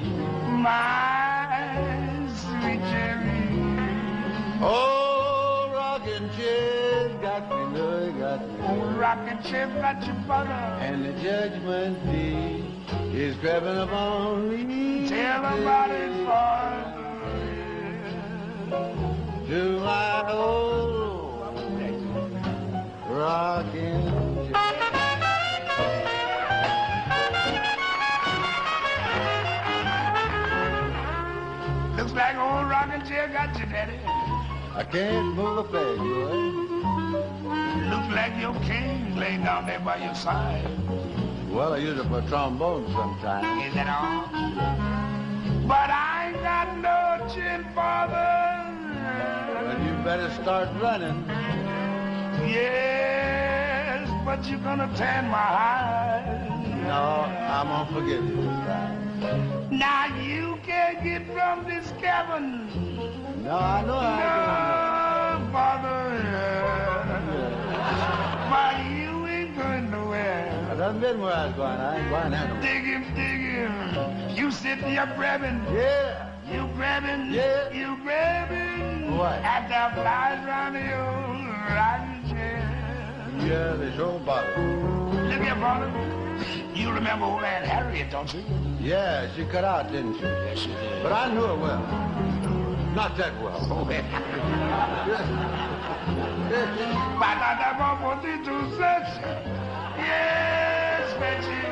My 0.61 2.27
sweet 2.35 2.81
cherry. 2.91 3.45
Oh, 4.61 5.71
rocking 5.73 6.29
chair 6.37 7.09
got 7.21 7.49
me, 7.49 7.77
Louis 7.77 8.11
got 8.19 8.41
me. 8.47 8.67
Old 8.67 8.97
rocking 8.97 9.41
chair 9.43 9.67
got 9.81 10.05
your 10.05 10.15
brother. 10.25 10.51
And 10.51 11.05
the 11.05 11.13
judgment 11.21 12.05
day 12.05 12.63
is 13.13 13.35
grabbing 13.37 13.77
upon 13.77 14.49
me. 14.49 15.07
Tell 15.07 15.39
about 15.39 15.91
it, 15.91 16.25
father. 16.25 16.91
To 19.47 19.79
my 19.79 20.31
old 20.31 21.05
rocking 23.09 24.14
rocking 33.05 33.15
chair 33.15 33.27
got 33.27 33.59
you, 33.59 33.65
Daddy. 33.65 33.99
I 34.73 34.83
can't 34.83 35.35
move 35.35 35.57
a 35.57 35.63
peg, 35.63 35.99
Louis. 35.99 36.51
Looks 37.89 38.13
like 38.13 38.37
your 38.39 38.53
king 38.65 39.15
laying 39.15 39.43
down 39.43 39.65
there 39.65 39.79
by 39.79 39.97
your 40.03 40.15
side. 40.15 40.65
Well, 41.49 41.73
I 41.73 41.77
use 41.77 41.99
it 41.99 42.07
for 42.07 42.21
trombone 42.27 42.87
sometimes. 42.91 43.65
Is 43.65 43.73
that 43.75 43.87
all? 43.87 44.27
But 45.67 45.89
I 45.89 46.29
ain't 46.29 46.41
got 46.43 46.77
no 46.77 47.33
chin, 47.33 47.65
father. 47.73 48.43
Well, 49.63 49.79
you 49.81 50.03
better 50.03 50.29
start 50.41 50.69
running. 50.81 51.25
Yes, 52.47 54.09
but 54.25 54.45
you're 54.45 54.59
gonna 54.59 54.91
tan 54.95 55.29
my 55.29 55.37
hide. 55.37 56.41
No, 56.83 57.23
I'm 57.23 57.67
gonna 57.67 57.91
forget 57.93 58.21
you 58.21 58.35
this 58.35 58.45
time. 58.45 58.84
Now 59.71 60.15
you 60.21 60.59
can't 60.63 61.03
get 61.03 61.25
from 61.33 61.65
this 61.65 61.91
cabin. 61.99 62.69
No, 63.43 63.57
I 63.57 63.81
know 63.85 63.97
how 63.97 65.39
No, 65.39 65.51
father. 65.51 66.05
But 68.49 68.85
you 68.91 69.25
ain't 69.27 69.57
going 69.57 69.85
it. 69.85 69.87
I 69.87 69.91
nowhere. 69.91 70.75
done 70.77 70.99
been 70.99 71.19
where 71.19 71.33
I 71.33 71.47
was 71.47 71.55
going. 71.55 71.79
I 71.79 71.99
ain't 71.99 72.09
going 72.09 72.31
way. 72.31 72.61
Dig 72.61 72.83
him, 72.83 73.03
dig 73.15 73.39
him. 73.41 74.35
You 74.35 74.51
sitting 74.51 74.89
here 74.89 75.11
grabbing. 75.15 75.63
Yeah. 75.73 76.29
You 76.51 76.67
grabbing. 76.75 77.33
Yeah. 77.33 77.71
You 77.73 77.97
grabbing. 78.03 79.17
What? 79.17 79.39
At 79.41 79.67
the 79.67 79.95
flies 79.95 80.45
round 80.45 80.75
your 80.75 81.25
rocking 81.75 82.29
chair. 82.29 82.61
Yeah, 83.39 83.75
the 83.75 83.95
show 83.95 84.19
bottle. 84.19 84.63
Look 85.27 85.41
here, 85.41 85.55
brother. 85.55 86.24
You 86.75 86.91
remember 86.91 87.25
old 87.25 87.43
Aunt 87.43 87.65
Harriet, 87.65 88.11
don't 88.11 88.31
you? 88.33 88.43
Yeah, 88.81 89.33
she 89.33 89.45
cut 89.45 89.63
out, 89.63 89.91
didn't 89.93 90.15
she? 90.15 90.23
Yes, 90.23 90.59
she 90.59 90.67
did. 90.67 91.03
But 91.03 91.13
I 91.13 91.33
knew 91.33 91.41
her 91.41 91.55
well. 91.55 91.79
Not 92.93 93.15
that 93.17 93.33
well. 93.41 93.57
Oh, 93.71 93.85
Batata 97.17 97.77
popotito 97.79 98.71
such. 98.77 99.09
Yes, 99.97 101.13
Betty. 101.17 101.65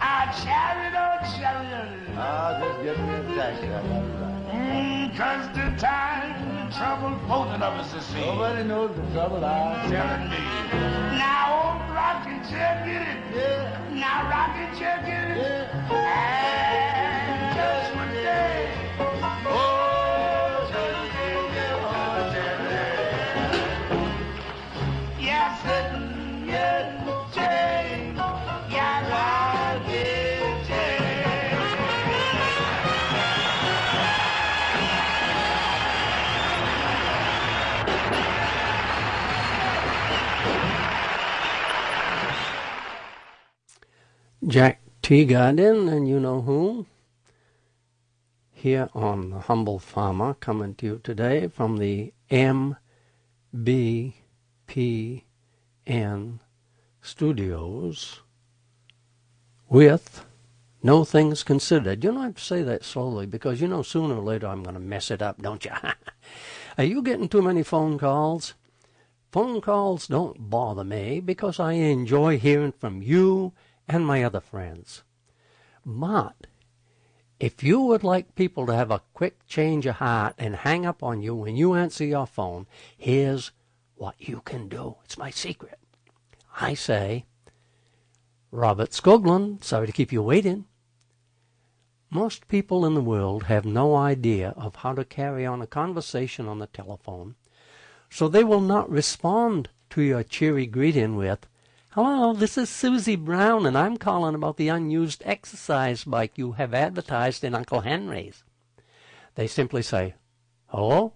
I 0.00 0.26
chariot, 0.42 0.94
oh 0.96 1.18
chariot. 1.38 2.16
Ah, 2.16 2.58
just 2.60 2.82
get 2.82 2.98
me 2.98 3.14
a 3.14 3.36
taxi. 3.36 4.25
I 4.46 4.52
got 4.52 4.54
it 4.54 4.68
right. 4.68 5.10
Mm, 5.12 5.16
Cause 5.16 5.48
the 5.56 5.80
time, 5.80 6.68
the 6.70 6.76
trouble, 6.76 7.16
both 7.28 7.48
of 7.48 7.62
us 7.62 7.92
to 7.92 8.00
see. 8.02 8.20
Nobody 8.20 8.64
knows 8.64 8.94
the 8.96 9.02
trouble 9.12 9.44
I'm 9.44 9.90
telling 9.90 10.30
me. 10.30 10.38
Now, 11.18 11.80
old 11.80 11.94
rocking 11.94 12.42
chair, 12.50 12.82
get 12.84 13.02
it. 13.02 13.36
Yeah. 13.36 13.80
Now, 13.92 14.28
rocking 14.30 14.78
chair, 14.78 15.00
get 15.06 15.30
it. 15.30 15.38
Yeah. 15.38 15.92
And 15.92 17.05
Jack 44.46 44.80
Teagarden, 45.02 45.90
and 45.92 46.08
you 46.08 46.20
know 46.20 46.40
who? 46.40 46.86
Here 48.52 48.88
on 48.94 49.30
The 49.30 49.40
Humble 49.40 49.80
Farmer, 49.80 50.34
coming 50.34 50.76
to 50.76 50.86
you 50.86 51.00
today 51.02 51.48
from 51.48 51.78
the 51.78 52.12
MBPN 52.30 52.78
studios 57.02 58.20
with 59.68 60.24
No 60.80 61.02
Things 61.04 61.42
Considered. 61.42 62.04
You 62.04 62.12
know, 62.12 62.20
I 62.20 62.24
have 62.26 62.36
to 62.36 62.40
say 62.40 62.62
that 62.62 62.84
slowly 62.84 63.26
because 63.26 63.60
you 63.60 63.66
know 63.66 63.82
sooner 63.82 64.14
or 64.14 64.22
later 64.22 64.46
I'm 64.46 64.62
going 64.62 64.74
to 64.74 64.80
mess 64.80 65.10
it 65.10 65.22
up, 65.22 65.42
don't 65.42 65.64
you? 65.64 65.72
Are 66.78 66.84
you 66.84 67.02
getting 67.02 67.28
too 67.28 67.42
many 67.42 67.64
phone 67.64 67.98
calls? 67.98 68.54
Phone 69.32 69.60
calls 69.60 70.06
don't 70.06 70.48
bother 70.48 70.84
me 70.84 71.18
because 71.18 71.58
I 71.58 71.72
enjoy 71.72 72.38
hearing 72.38 72.70
from 72.70 73.02
you 73.02 73.52
and 73.88 74.06
my 74.06 74.22
other 74.22 74.40
friends. 74.40 75.02
But 75.84 76.46
if 77.38 77.62
you 77.62 77.80
would 77.80 78.02
like 78.02 78.34
people 78.34 78.66
to 78.66 78.74
have 78.74 78.90
a 78.90 79.02
quick 79.12 79.46
change 79.46 79.86
of 79.86 79.96
heart 79.96 80.34
and 80.38 80.56
hang 80.56 80.86
up 80.86 81.02
on 81.02 81.22
you 81.22 81.34
when 81.34 81.56
you 81.56 81.74
answer 81.74 82.04
your 82.04 82.26
phone, 82.26 82.66
here's 82.96 83.52
what 83.94 84.14
you 84.18 84.40
can 84.44 84.68
do. 84.68 84.96
It's 85.04 85.18
my 85.18 85.30
secret. 85.30 85.78
I 86.60 86.74
say, 86.74 87.26
Robert 88.50 88.90
Skoglund, 88.90 89.62
sorry 89.62 89.86
to 89.86 89.92
keep 89.92 90.12
you 90.12 90.22
waiting. 90.22 90.64
Most 92.10 92.48
people 92.48 92.86
in 92.86 92.94
the 92.94 93.00
world 93.00 93.44
have 93.44 93.64
no 93.64 93.94
idea 93.94 94.54
of 94.56 94.76
how 94.76 94.94
to 94.94 95.04
carry 95.04 95.44
on 95.44 95.60
a 95.60 95.66
conversation 95.66 96.48
on 96.48 96.58
the 96.58 96.68
telephone, 96.68 97.34
so 98.08 98.28
they 98.28 98.44
will 98.44 98.60
not 98.60 98.88
respond 98.88 99.68
to 99.90 100.00
your 100.00 100.22
cheery 100.22 100.66
greeting 100.66 101.16
with, 101.16 101.46
Hello, 101.96 102.34
this 102.34 102.58
is 102.58 102.68
Susie 102.68 103.16
Brown, 103.16 103.64
and 103.64 103.74
I'm 103.74 103.96
calling 103.96 104.34
about 104.34 104.58
the 104.58 104.68
unused 104.68 105.22
exercise 105.24 106.04
bike 106.04 106.36
you 106.36 106.52
have 106.52 106.74
advertised 106.74 107.42
in 107.42 107.54
Uncle 107.54 107.80
Henry's. 107.80 108.44
They 109.34 109.46
simply 109.46 109.80
say, 109.80 110.12
Hello? 110.66 111.14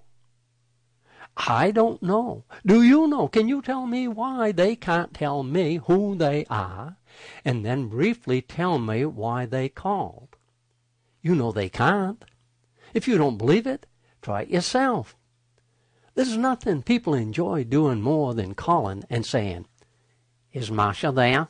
I 1.36 1.70
don't 1.70 2.02
know. 2.02 2.44
Do 2.64 2.82
you 2.82 3.06
know? 3.06 3.28
Can 3.28 3.46
you 3.46 3.60
tell 3.60 3.86
me 3.86 4.08
why 4.08 4.52
they 4.52 4.74
can't 4.74 5.12
tell 5.12 5.42
me 5.42 5.82
who 5.84 6.14
they 6.14 6.46
are, 6.48 6.96
and 7.44 7.62
then 7.62 7.88
briefly 7.88 8.40
tell 8.40 8.78
me 8.78 9.04
why 9.04 9.44
they 9.44 9.68
called? 9.68 10.34
You 11.20 11.34
know 11.34 11.52
they 11.52 11.68
can't. 11.68 12.24
If 12.94 13.06
you 13.06 13.18
don't 13.18 13.36
believe 13.36 13.66
it, 13.66 13.84
try 14.22 14.44
it 14.44 14.48
yourself. 14.48 15.14
There's 16.14 16.38
nothing 16.38 16.82
people 16.82 17.12
enjoy 17.12 17.64
doing 17.64 18.00
more 18.00 18.32
than 18.32 18.54
calling 18.54 19.04
and 19.10 19.26
saying, 19.26 19.66
Is 20.52 20.70
Marcia 20.70 21.12
there? 21.12 21.48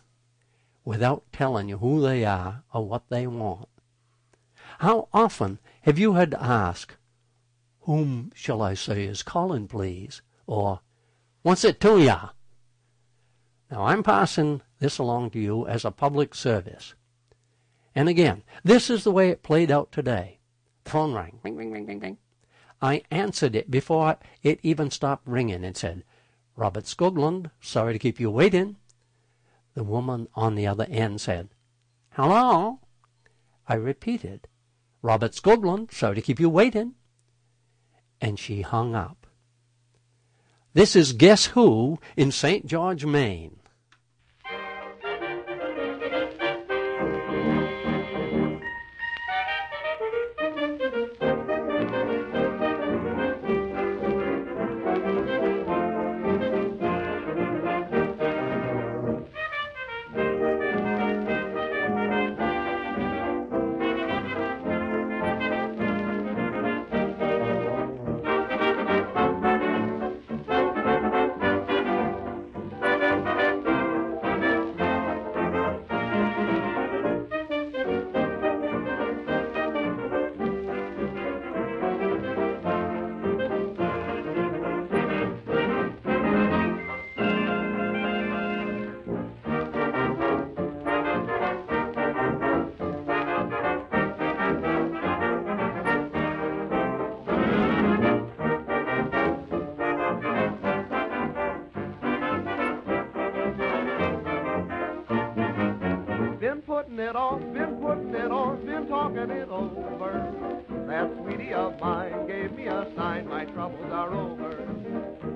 without 0.84 1.22
telling 1.32 1.68
you 1.68 1.78
who 1.78 2.00
they 2.00 2.24
are 2.24 2.62
or 2.72 2.84
what 2.86 3.08
they 3.10 3.26
want. 3.26 3.68
How 4.78 5.08
often 5.12 5.58
have 5.82 5.98
you 5.98 6.14
had 6.14 6.30
to 6.32 6.42
ask, 6.42 6.96
Whom 7.82 8.32
shall 8.34 8.62
I 8.62 8.74
say 8.74 9.04
is 9.04 9.22
calling, 9.22 9.68
please? 9.68 10.22
Or, 10.46 10.80
What's 11.42 11.64
it 11.64 11.80
to 11.80 11.98
ya? 11.98 12.30
Now, 13.70 13.84
I'm 13.84 14.02
passing 14.02 14.62
this 14.78 14.98
along 14.98 15.30
to 15.30 15.38
you 15.38 15.66
as 15.66 15.84
a 15.84 15.90
public 15.90 16.34
service. 16.34 16.94
And 17.94 18.08
again, 18.08 18.42
this 18.64 18.90
is 18.90 19.04
the 19.04 19.12
way 19.12 19.30
it 19.30 19.42
played 19.42 19.70
out 19.70 19.92
today. 19.92 20.40
The 20.84 20.90
phone 20.90 21.14
rang. 21.14 21.38
Ring, 21.42 21.56
ring, 21.56 21.70
ring, 21.70 21.86
ring, 21.86 22.00
ring. 22.00 22.18
I 22.82 23.02
answered 23.10 23.54
it 23.54 23.70
before 23.70 24.16
it 24.42 24.60
even 24.62 24.90
stopped 24.90 25.26
ringing 25.26 25.64
and 25.64 25.76
said, 25.76 26.04
Robert 26.56 26.84
Skoglund, 26.84 27.50
sorry 27.60 27.92
to 27.92 27.98
keep 27.98 28.18
you 28.18 28.30
waiting. 28.30 28.76
The 29.80 29.84
woman 29.84 30.28
on 30.34 30.56
the 30.56 30.66
other 30.66 30.86
end 30.90 31.22
said, 31.22 31.48
Hello? 32.10 32.80
I 33.66 33.76
repeated, 33.76 34.46
Robert 35.00 35.32
Skoglund, 35.32 35.90
sorry 35.90 36.16
to 36.16 36.20
keep 36.20 36.38
you 36.38 36.50
waiting. 36.50 36.96
And 38.20 38.38
she 38.38 38.60
hung 38.60 38.94
up. 38.94 39.26
This 40.74 40.94
is 40.94 41.14
Guess 41.14 41.46
Who 41.56 41.98
in 42.14 42.30
St. 42.30 42.66
George, 42.66 43.06
Maine. 43.06 43.59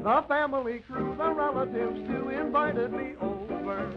The 0.05 0.23
family 0.29 0.81
crew, 0.81 1.15
the 1.17 1.31
relatives 1.33 2.07
too, 2.07 2.29
invited 2.29 2.93
me 2.93 3.15
over. 3.23 3.91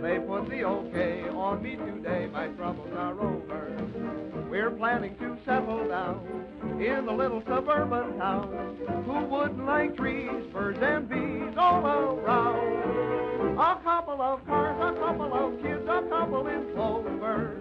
They 0.00 0.18
put 0.18 0.48
the 0.48 0.64
okay 0.64 1.28
on 1.28 1.62
me 1.62 1.76
today, 1.76 2.26
my 2.32 2.46
troubles 2.48 2.90
are 2.96 3.12
over. 3.20 4.48
We're 4.50 4.70
planning 4.70 5.14
to 5.18 5.36
settle 5.44 5.86
down 5.88 6.46
in 6.80 7.06
a 7.06 7.14
little 7.14 7.42
suburban 7.42 8.16
town. 8.16 8.78
Who 9.04 9.26
wouldn't 9.26 9.66
like 9.66 9.94
trees, 9.94 10.30
birds, 10.54 10.78
and 10.80 11.06
bees 11.06 11.54
all 11.58 11.84
around? 11.84 13.58
A 13.58 13.78
couple 13.84 14.22
of 14.22 14.46
cars, 14.46 14.96
a 14.96 14.98
couple 14.98 15.34
of 15.34 15.62
kids, 15.62 15.82
a 15.86 16.00
couple 16.08 16.46
in 16.46 16.72
clover. 16.72 17.58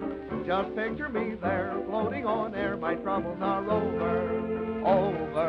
Just 0.48 0.74
picture 0.78 1.10
me 1.10 1.36
there, 1.42 1.76
floating 1.90 2.26
on 2.26 2.56
air. 2.56 2.78
My 2.78 2.96
troubles 2.96 3.38
are 3.42 3.70
over, 3.70 4.86
over. 4.86 5.41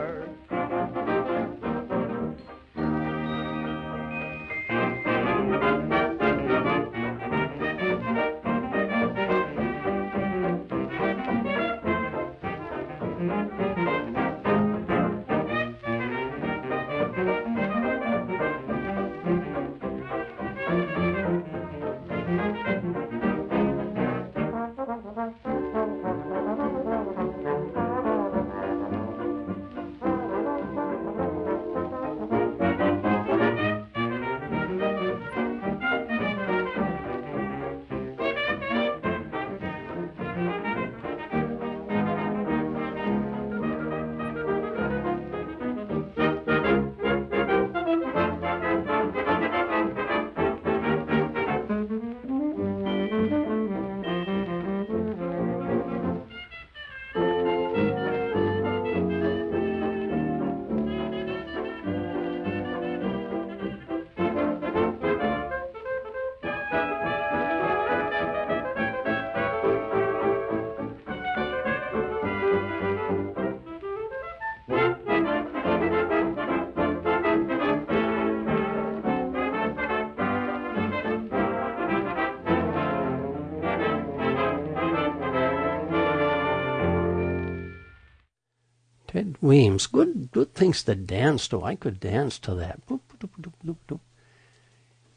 Weems, 89.42 89.88
good 89.88 90.30
good 90.30 90.54
things 90.54 90.84
to 90.84 90.94
dance 90.94 91.48
to. 91.48 91.64
I 91.64 91.74
could 91.74 91.98
dance 91.98 92.38
to 92.38 92.54
that. 92.54 92.80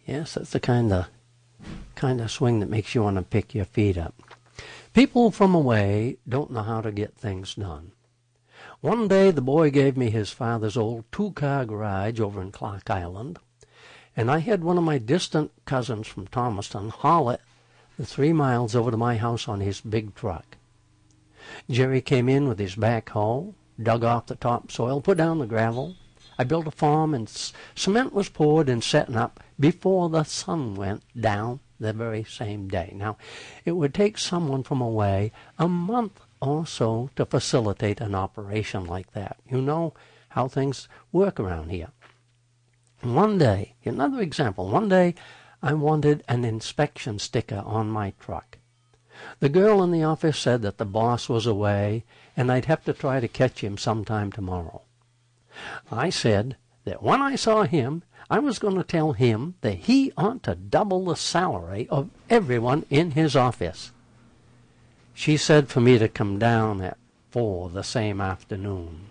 Yes, 0.08 0.34
that's 0.34 0.50
the 0.50 0.60
kind 0.60 0.92
of 0.92 1.10
kind 1.94 2.20
of 2.20 2.32
swing 2.32 2.60
that 2.60 2.70
makes 2.70 2.96
you 2.96 3.04
want 3.04 3.18
to 3.18 3.22
pick 3.22 3.54
your 3.54 3.66
feet 3.66 4.00
up. 4.00 4.16
People 4.94 5.30
from 5.30 5.54
away 5.54 6.18
don't 6.28 6.50
know 6.50 6.64
how 6.64 6.82
to 6.82 6.92
get 6.92 7.16
things 7.16 7.54
done. 7.54 7.92
One 8.82 9.08
day 9.08 9.30
the 9.30 9.42
boy 9.42 9.70
gave 9.70 9.96
me 9.96 10.10
his 10.10 10.32
father's 10.32 10.76
old 10.76 11.06
two-car 11.12 11.66
garage 11.66 12.20
over 12.20 12.42
in 12.42 12.52
Clark 12.52 12.90
Island, 12.90 13.38
and 14.18 14.32
I 14.32 14.40
had 14.40 14.64
one 14.64 14.80
of 14.80 14.84
my 14.84 14.98
distant 14.98 15.52
cousins 15.66 16.08
from 16.08 16.26
Thomaston 16.28 16.90
haul 16.90 17.30
it 17.30 17.42
the 17.96 18.08
three 18.08 18.34
miles 18.34 18.76
over 18.76 18.90
to 18.90 18.98
my 18.98 19.18
house 19.18 19.48
on 19.48 19.60
his 19.60 19.82
big 19.82 20.16
truck. 20.16 20.58
Jerry 21.70 22.02
came 22.02 22.28
in 22.28 22.48
with 22.48 22.58
his 22.58 22.76
backhoe, 22.76 23.54
dug 23.82 24.04
off 24.04 24.28
the 24.28 24.36
topsoil, 24.36 25.02
put 25.02 25.18
down 25.18 25.40
the 25.40 25.46
gravel. 25.46 25.96
I 26.38 26.44
built 26.44 26.68
a 26.68 26.72
farm, 26.72 27.14
and 27.14 27.30
cement 27.76 28.14
was 28.14 28.30
poured 28.30 28.68
and 28.68 28.84
setting 28.84 29.16
up 29.16 29.40
before 29.60 30.10
the 30.10 30.24
sun 30.24 30.76
went 30.76 31.04
down 31.20 31.62
the 31.80 31.94
very 31.94 32.24
same 32.24 32.68
day. 32.68 32.92
Now, 32.96 33.18
it 33.64 33.74
would 33.74 33.94
take 33.94 34.18
someone 34.18 34.64
from 34.64 34.82
away 34.82 35.32
a 35.58 35.68
month 35.68 36.20
or 36.42 36.66
so 36.66 37.10
to 37.16 37.26
facilitate 37.26 38.02
an 38.02 38.16
operation 38.16 38.86
like 38.86 39.12
that. 39.14 39.38
You 39.50 39.62
know 39.62 39.94
how 40.30 40.48
things 40.48 40.88
work 41.12 41.40
around 41.40 41.70
here. 41.70 41.90
One 43.02 43.38
day, 43.38 43.76
another 43.84 44.22
example, 44.22 44.68
one 44.70 44.90
day 44.90 45.16
I 45.62 45.74
wanted 45.74 46.24
an 46.28 46.44
inspection 46.44 47.20
sticker 47.20 47.64
on 47.66 47.90
my 47.90 48.14
truck. 48.20 48.58
The 49.40 49.50
girl 49.50 49.84
in 49.84 49.92
the 49.92 50.04
office 50.04 50.38
said 50.38 50.62
that 50.62 50.78
the 50.78 50.86
boss 50.86 51.28
was 51.28 51.46
away 51.46 52.04
and 52.38 52.52
I'd 52.52 52.66
have 52.66 52.84
to 52.86 52.94
try 52.94 53.20
to 53.20 53.28
catch 53.28 53.62
him 53.62 53.78
sometime 53.78 54.32
tomorrow. 54.32 54.82
I 55.92 56.10
said 56.10 56.58
that 56.86 57.04
when 57.04 57.22
I 57.22 57.36
saw 57.36 57.64
him, 57.64 58.04
I 58.30 58.40
was 58.40 58.60
going 58.60 58.76
to 58.76 58.84
tell 58.84 59.14
him 59.14 59.56
that 59.62 59.76
he 59.76 60.12
ought 60.18 60.44
to 60.44 60.56
double 60.56 61.06
the 61.06 61.16
salary 61.16 61.88
of 61.90 62.10
everyone 62.30 62.86
in 62.90 63.12
his 63.12 63.36
office. 63.36 63.92
She 65.14 65.38
said 65.38 65.70
for 65.70 65.80
me 65.80 65.98
to 66.00 66.08
come 66.08 66.40
down 66.40 66.82
at 66.82 66.98
four 67.30 67.70
the 67.70 67.84
same 67.84 68.20
afternoon. 68.20 69.10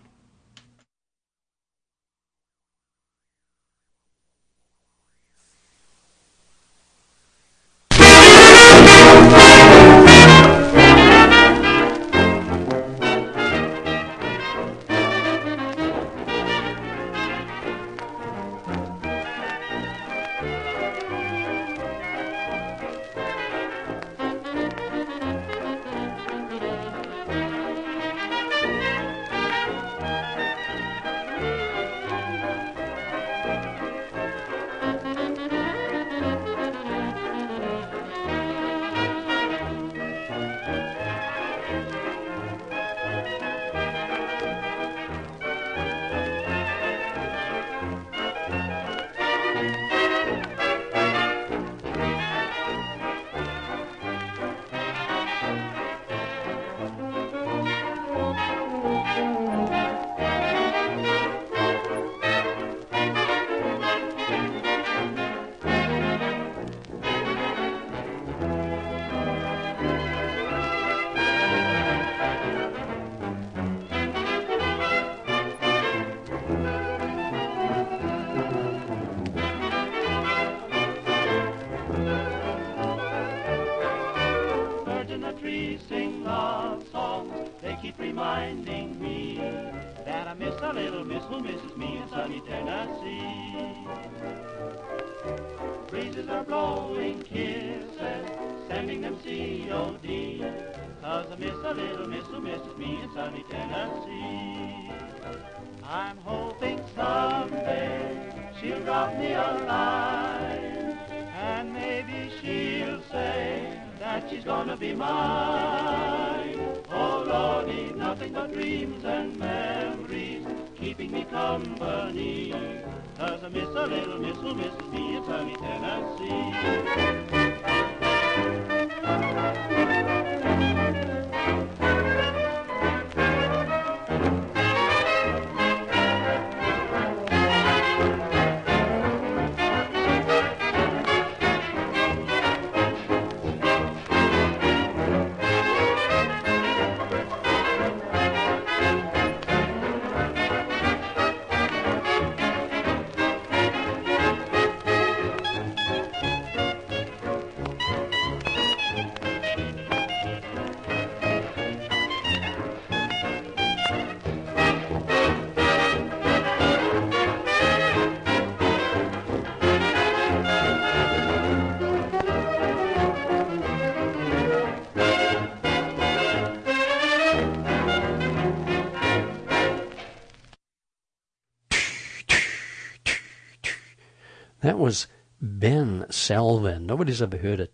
That 184.64 184.78
was 184.78 185.08
Ben 185.42 186.06
Selvin. 186.08 186.86
Nobody's 186.86 187.20
ever 187.20 187.36
heard 187.36 187.60
of 187.60 187.68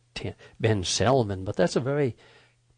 Ben 0.59 0.83
Selvin, 0.83 1.45
but 1.45 1.55
that's 1.55 1.77
a 1.77 1.81
very 1.81 2.17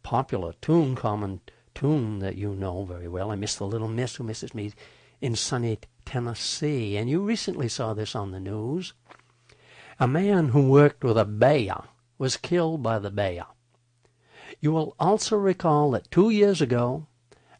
popular 0.03 0.53
tune, 0.61 0.93
common 0.93 1.41
tune 1.73 2.19
that 2.19 2.35
you 2.35 2.53
know 2.53 2.85
very 2.85 3.07
well. 3.07 3.31
I 3.31 3.35
miss 3.35 3.55
the 3.55 3.65
little 3.65 3.87
miss 3.87 4.17
who 4.17 4.23
misses 4.23 4.53
me 4.53 4.71
in 5.19 5.35
sunny 5.35 5.79
Tennessee. 6.05 6.95
And 6.95 7.09
you 7.09 7.21
recently 7.21 7.67
saw 7.67 7.95
this 7.95 8.15
on 8.15 8.29
the 8.29 8.39
news. 8.39 8.93
A 9.99 10.07
man 10.07 10.49
who 10.49 10.69
worked 10.69 11.03
with 11.03 11.17
a 11.17 11.25
bear 11.25 11.73
was 12.19 12.37
killed 12.37 12.83
by 12.83 12.99
the 12.99 13.09
bear. 13.09 13.47
You 14.61 14.73
will 14.73 14.95
also 14.99 15.37
recall 15.37 15.89
that 15.89 16.11
two 16.11 16.29
years 16.29 16.61
ago, 16.61 17.07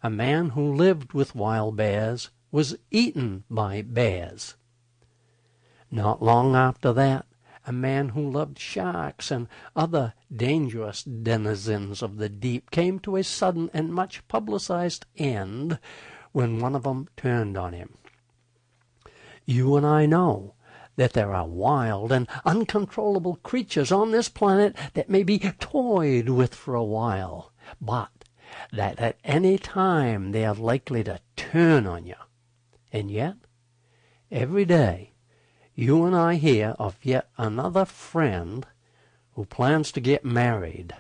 a 0.04 0.12
man 0.12 0.50
who 0.50 0.76
lived 0.76 1.14
with 1.14 1.34
wild 1.34 1.76
bears 1.78 2.30
was 2.52 2.78
eaten 2.92 3.44
by 3.50 3.82
bears. 3.82 4.54
Not 5.94 6.24
long 6.24 6.56
after 6.56 6.92
that, 6.94 7.28
a 7.68 7.72
man 7.72 8.10
who 8.10 8.32
loved 8.32 8.58
sharks 8.58 9.30
and 9.30 9.48
other 9.76 10.16
dangerous 10.36 11.04
denizens 11.04 12.02
of 12.02 12.18
the 12.18 12.30
deep 12.30 12.72
came 12.72 12.98
to 13.02 13.16
a 13.16 13.24
sudden 13.24 13.70
and 13.76 13.94
much 13.94 14.28
publicized 14.28 15.06
end 15.18 15.78
when 16.32 16.58
one 16.58 16.76
of 16.76 16.82
them 16.82 17.10
turned 17.16 17.60
on 17.60 17.74
him. 17.74 17.94
You 19.46 19.76
and 19.76 19.86
I 19.86 20.08
know 20.08 20.56
that 20.96 21.14
there 21.14 21.32
are 21.32 21.46
wild 21.48 22.12
and 22.12 22.28
uncontrollable 22.44 23.36
creatures 23.44 23.92
on 23.92 24.10
this 24.10 24.30
planet 24.30 24.76
that 24.96 25.12
may 25.12 25.22
be 25.22 25.38
toyed 25.38 26.28
with 26.28 26.56
for 26.56 26.74
a 26.74 26.84
while, 26.84 27.52
but 27.80 28.10
that 28.72 28.98
at 28.98 29.20
any 29.24 29.60
time 29.60 30.32
they 30.32 30.44
are 30.44 30.56
likely 30.56 31.04
to 31.04 31.20
turn 31.36 31.86
on 31.86 32.08
you. 32.08 32.16
And 32.92 33.12
yet, 33.12 33.36
every 34.32 34.66
day, 34.66 35.13
you 35.76 36.06
and 36.06 36.16
I 36.16 36.36
hear 36.36 36.76
of 36.78 36.98
yet 37.02 37.30
another 37.38 37.86
friend 37.86 38.66
who 39.36 39.46
plans 39.46 39.92
to 39.94 40.02
get 40.02 40.24
married. 40.24 40.94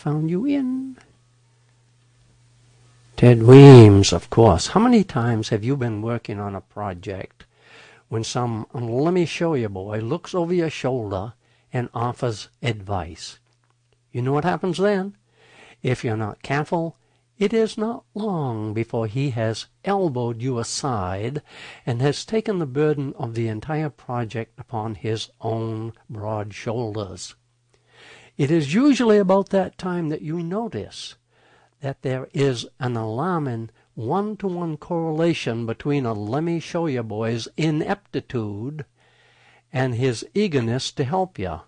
Found 0.00 0.30
you 0.30 0.46
in. 0.46 0.96
Ted 3.18 3.42
Weems, 3.42 4.14
of 4.14 4.30
course. 4.30 4.68
How 4.68 4.80
many 4.80 5.04
times 5.04 5.50
have 5.50 5.62
you 5.62 5.76
been 5.76 6.00
working 6.00 6.40
on 6.40 6.54
a 6.54 6.62
project 6.62 7.44
when 8.08 8.24
some 8.24 8.66
um, 8.72 8.88
let 8.88 9.12
me 9.12 9.26
show 9.26 9.52
you 9.52 9.68
boy 9.68 9.98
looks 9.98 10.34
over 10.34 10.54
your 10.54 10.70
shoulder 10.70 11.34
and 11.70 11.90
offers 11.92 12.48
advice? 12.62 13.40
You 14.10 14.22
know 14.22 14.32
what 14.32 14.44
happens 14.46 14.78
then? 14.78 15.18
If 15.82 16.02
you're 16.02 16.16
not 16.16 16.42
careful, 16.42 16.96
it 17.36 17.52
is 17.52 17.76
not 17.76 18.04
long 18.14 18.72
before 18.72 19.06
he 19.06 19.30
has 19.30 19.66
elbowed 19.84 20.40
you 20.40 20.58
aside 20.58 21.42
and 21.84 22.00
has 22.00 22.24
taken 22.24 22.58
the 22.58 22.64
burden 22.64 23.12
of 23.18 23.34
the 23.34 23.48
entire 23.48 23.90
project 23.90 24.58
upon 24.58 24.94
his 24.94 25.28
own 25.42 25.92
broad 26.08 26.54
shoulders. 26.54 27.34
It 28.40 28.50
is 28.50 28.72
usually 28.72 29.18
about 29.18 29.50
that 29.50 29.76
time 29.76 30.08
that 30.08 30.22
you 30.22 30.42
notice 30.42 31.16
that 31.82 32.00
there 32.00 32.26
is 32.32 32.66
an 32.78 32.96
alarming 32.96 33.68
one 33.92 34.38
to 34.38 34.46
one 34.46 34.78
correlation 34.78 35.66
between 35.66 36.06
a 36.06 36.14
lemme 36.14 36.58
show 36.58 36.86
you 36.86 37.02
boy's 37.02 37.48
ineptitude 37.58 38.86
and 39.70 39.94
his 39.94 40.26
eagerness 40.32 40.90
to 40.92 41.04
help 41.04 41.38
you. 41.38 41.60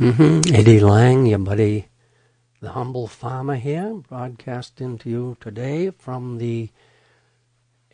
Mm-hmm. 0.00 0.54
Eddie 0.54 0.80
Lang, 0.80 1.26
your 1.26 1.40
buddy, 1.40 1.88
the 2.62 2.70
humble 2.70 3.06
farmer 3.06 3.56
here, 3.56 3.92
broadcasting 4.08 4.96
to 4.96 5.10
you 5.10 5.36
today 5.40 5.90
from 5.90 6.38
the 6.38 6.70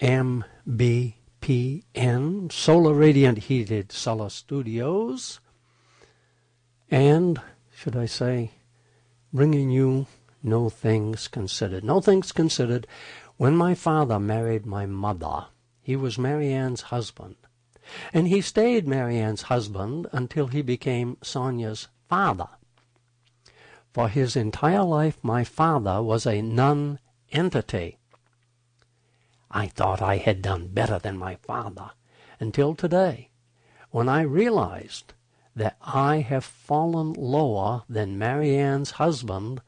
MPBN 0.00 0.44
Solar 2.52 2.94
Radiant 2.94 3.38
Heated 3.38 3.90
Cellar 3.90 4.30
Studios. 4.30 5.40
And, 6.92 7.40
should 7.74 7.96
I 7.96 8.06
say, 8.06 8.52
bringing 9.32 9.70
you 9.70 10.06
No 10.44 10.68
Things 10.68 11.26
Considered. 11.26 11.82
No 11.82 12.00
Things 12.00 12.30
Considered, 12.30 12.86
when 13.36 13.56
my 13.56 13.74
father 13.74 14.20
married 14.20 14.64
my 14.64 14.86
mother, 14.86 15.46
he 15.82 15.96
was 15.96 16.18
Marianne's 16.18 16.82
husband. 16.82 17.34
And 18.12 18.28
he 18.28 18.40
stayed 18.40 18.86
Marianne's 18.86 19.42
husband 19.42 20.06
until 20.12 20.46
he 20.46 20.62
became 20.62 21.16
Sonia's 21.20 21.88
father. 22.08 22.48
For 23.92 24.08
his 24.08 24.36
entire 24.36 24.82
life, 24.82 25.18
my 25.22 25.44
father 25.44 26.02
was 26.02 26.26
a 26.26 26.42
non-entity. 26.42 27.98
I 29.50 29.68
thought 29.68 30.02
I 30.02 30.16
had 30.18 30.42
done 30.42 30.68
better 30.68 30.98
than 30.98 31.16
my 31.16 31.36
father 31.36 31.90
until 32.38 32.74
today, 32.74 33.30
when 33.90 34.08
I 34.08 34.20
realized 34.22 35.14
that 35.54 35.78
I 35.80 36.18
have 36.18 36.44
fallen 36.44 37.14
lower 37.14 37.84
than 37.88 38.18
Marianne's 38.18 38.92
husband 38.92 39.62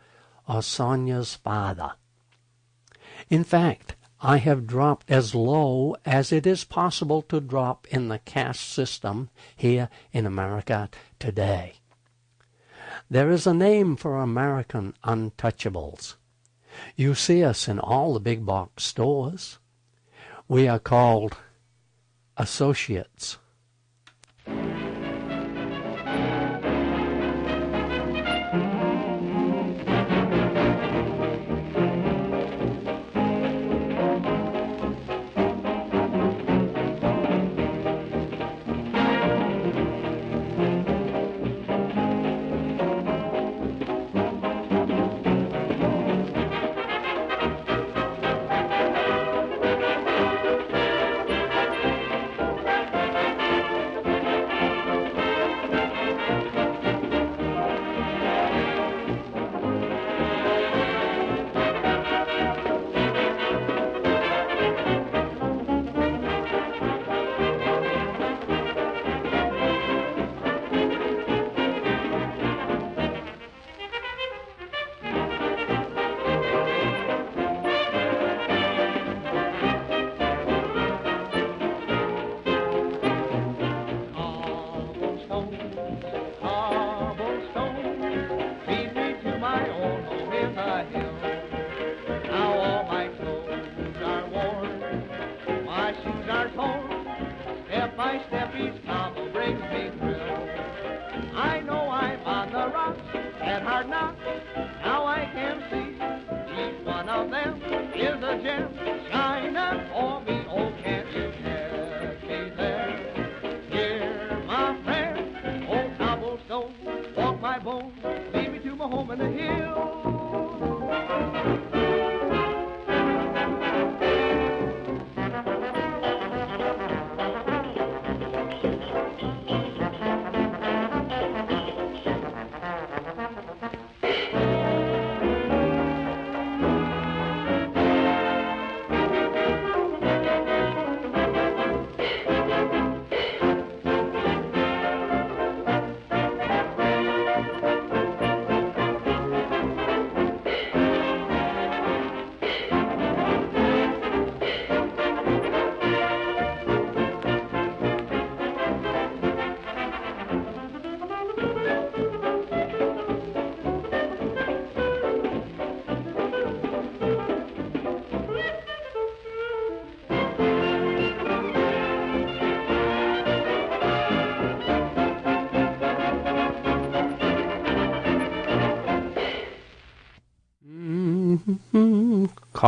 or 0.46 0.62
Sonia's 0.62 1.34
father. 1.34 1.92
In 3.30 3.44
fact, 3.44 3.96
I 4.20 4.38
have 4.38 4.66
dropped 4.66 5.10
as 5.10 5.34
low 5.34 5.96
as 6.04 6.32
it 6.32 6.46
is 6.46 6.64
possible 6.64 7.22
to 7.22 7.40
drop 7.40 7.86
in 7.88 8.08
the 8.08 8.18
caste 8.18 8.68
system 8.68 9.30
here 9.56 9.88
in 10.12 10.26
America 10.26 10.90
today. 11.18 11.74
There 13.10 13.30
is 13.30 13.46
a 13.46 13.54
name 13.54 13.96
for 13.96 14.18
American 14.18 14.92
untouchables. 15.02 16.16
You 16.94 17.14
see 17.14 17.42
us 17.42 17.66
in 17.66 17.78
all 17.78 18.12
the 18.12 18.20
big 18.20 18.44
box 18.44 18.84
stores. 18.84 19.58
We 20.46 20.68
are 20.68 20.78
called 20.78 21.36
associates. 22.36 23.38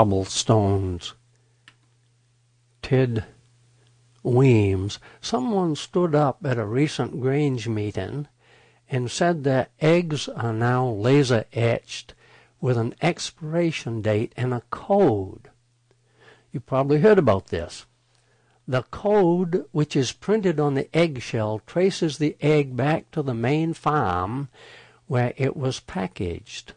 Cobblestones. 0.00 1.12
Ted 2.80 3.26
Weems, 4.22 4.98
someone 5.20 5.76
stood 5.76 6.14
up 6.14 6.38
at 6.42 6.56
a 6.56 6.64
recent 6.64 7.20
Grange 7.20 7.68
meeting 7.68 8.26
and 8.88 9.10
said 9.10 9.44
that 9.44 9.72
eggs 9.78 10.26
are 10.26 10.54
now 10.54 10.88
laser 10.88 11.44
etched 11.52 12.14
with 12.62 12.78
an 12.78 12.94
expiration 13.02 14.00
date 14.00 14.32
and 14.38 14.54
a 14.54 14.62
code. 14.70 15.50
You 16.50 16.60
probably 16.60 17.00
heard 17.00 17.18
about 17.18 17.48
this. 17.48 17.84
The 18.66 18.84
code, 18.84 19.66
which 19.70 19.94
is 19.94 20.12
printed 20.12 20.58
on 20.58 20.76
the 20.76 20.88
eggshell, 20.96 21.60
traces 21.66 22.16
the 22.16 22.38
egg 22.40 22.74
back 22.74 23.10
to 23.10 23.20
the 23.20 23.34
main 23.34 23.74
farm 23.74 24.48
where 25.06 25.34
it 25.36 25.58
was 25.58 25.80
packaged. 25.80 26.72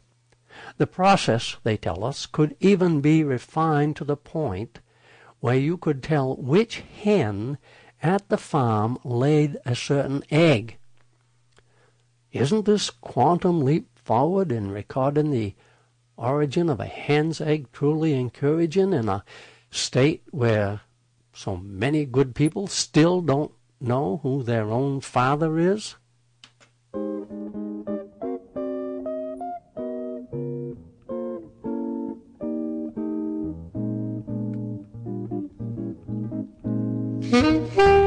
The 0.78 0.88
process, 0.88 1.58
they 1.64 1.78
tell 1.78 2.04
us, 2.04 2.26
could 2.26 2.56
even 2.60 3.02
be 3.02 3.24
refined 3.24 3.96
to 3.98 4.04
the 4.04 4.18
point 4.18 4.80
where 5.40 5.56
you 5.56 5.78
could 5.78 6.02
tell 6.02 6.36
which 6.36 6.80
hen 6.80 7.58
at 8.02 8.28
the 8.30 8.38
farm 8.38 8.98
laid 9.04 9.58
a 9.66 9.76
certain 9.76 10.24
egg. 10.32 10.78
Isn't 12.32 12.66
this 12.66 12.90
quantum 12.90 13.62
leap 13.62 13.88
forward 13.96 14.52
in 14.52 14.72
recording 14.72 15.32
the 15.32 15.54
origin 16.18 16.70
of 16.70 16.80
a 16.80 16.86
hen's 16.86 17.40
egg 17.40 17.72
truly 17.72 18.14
encouraging 18.14 18.94
in 18.94 19.08
a 19.08 19.24
state 19.70 20.24
where 20.32 20.82
so 21.34 21.58
many 21.58 22.06
good 22.06 22.36
people 22.36 22.68
still 22.68 23.22
don't 23.22 23.52
know 23.80 24.20
who 24.24 24.44
their 24.44 24.72
own 24.72 25.02
father 25.02 25.60
is? 25.60 25.96
Mm-hmm. 37.34 38.03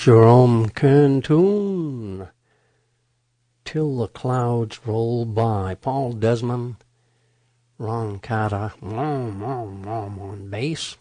Jerome 0.00 0.70
Kern 0.70 1.20
tune. 1.20 2.28
Till 3.66 3.98
the 3.98 4.08
clouds 4.08 4.86
roll 4.86 5.26
by. 5.26 5.74
Paul 5.74 6.14
Desmond, 6.14 6.76
Ron 7.76 8.18
Carter, 8.18 8.72
on 8.80 10.48
bass. 10.48 10.96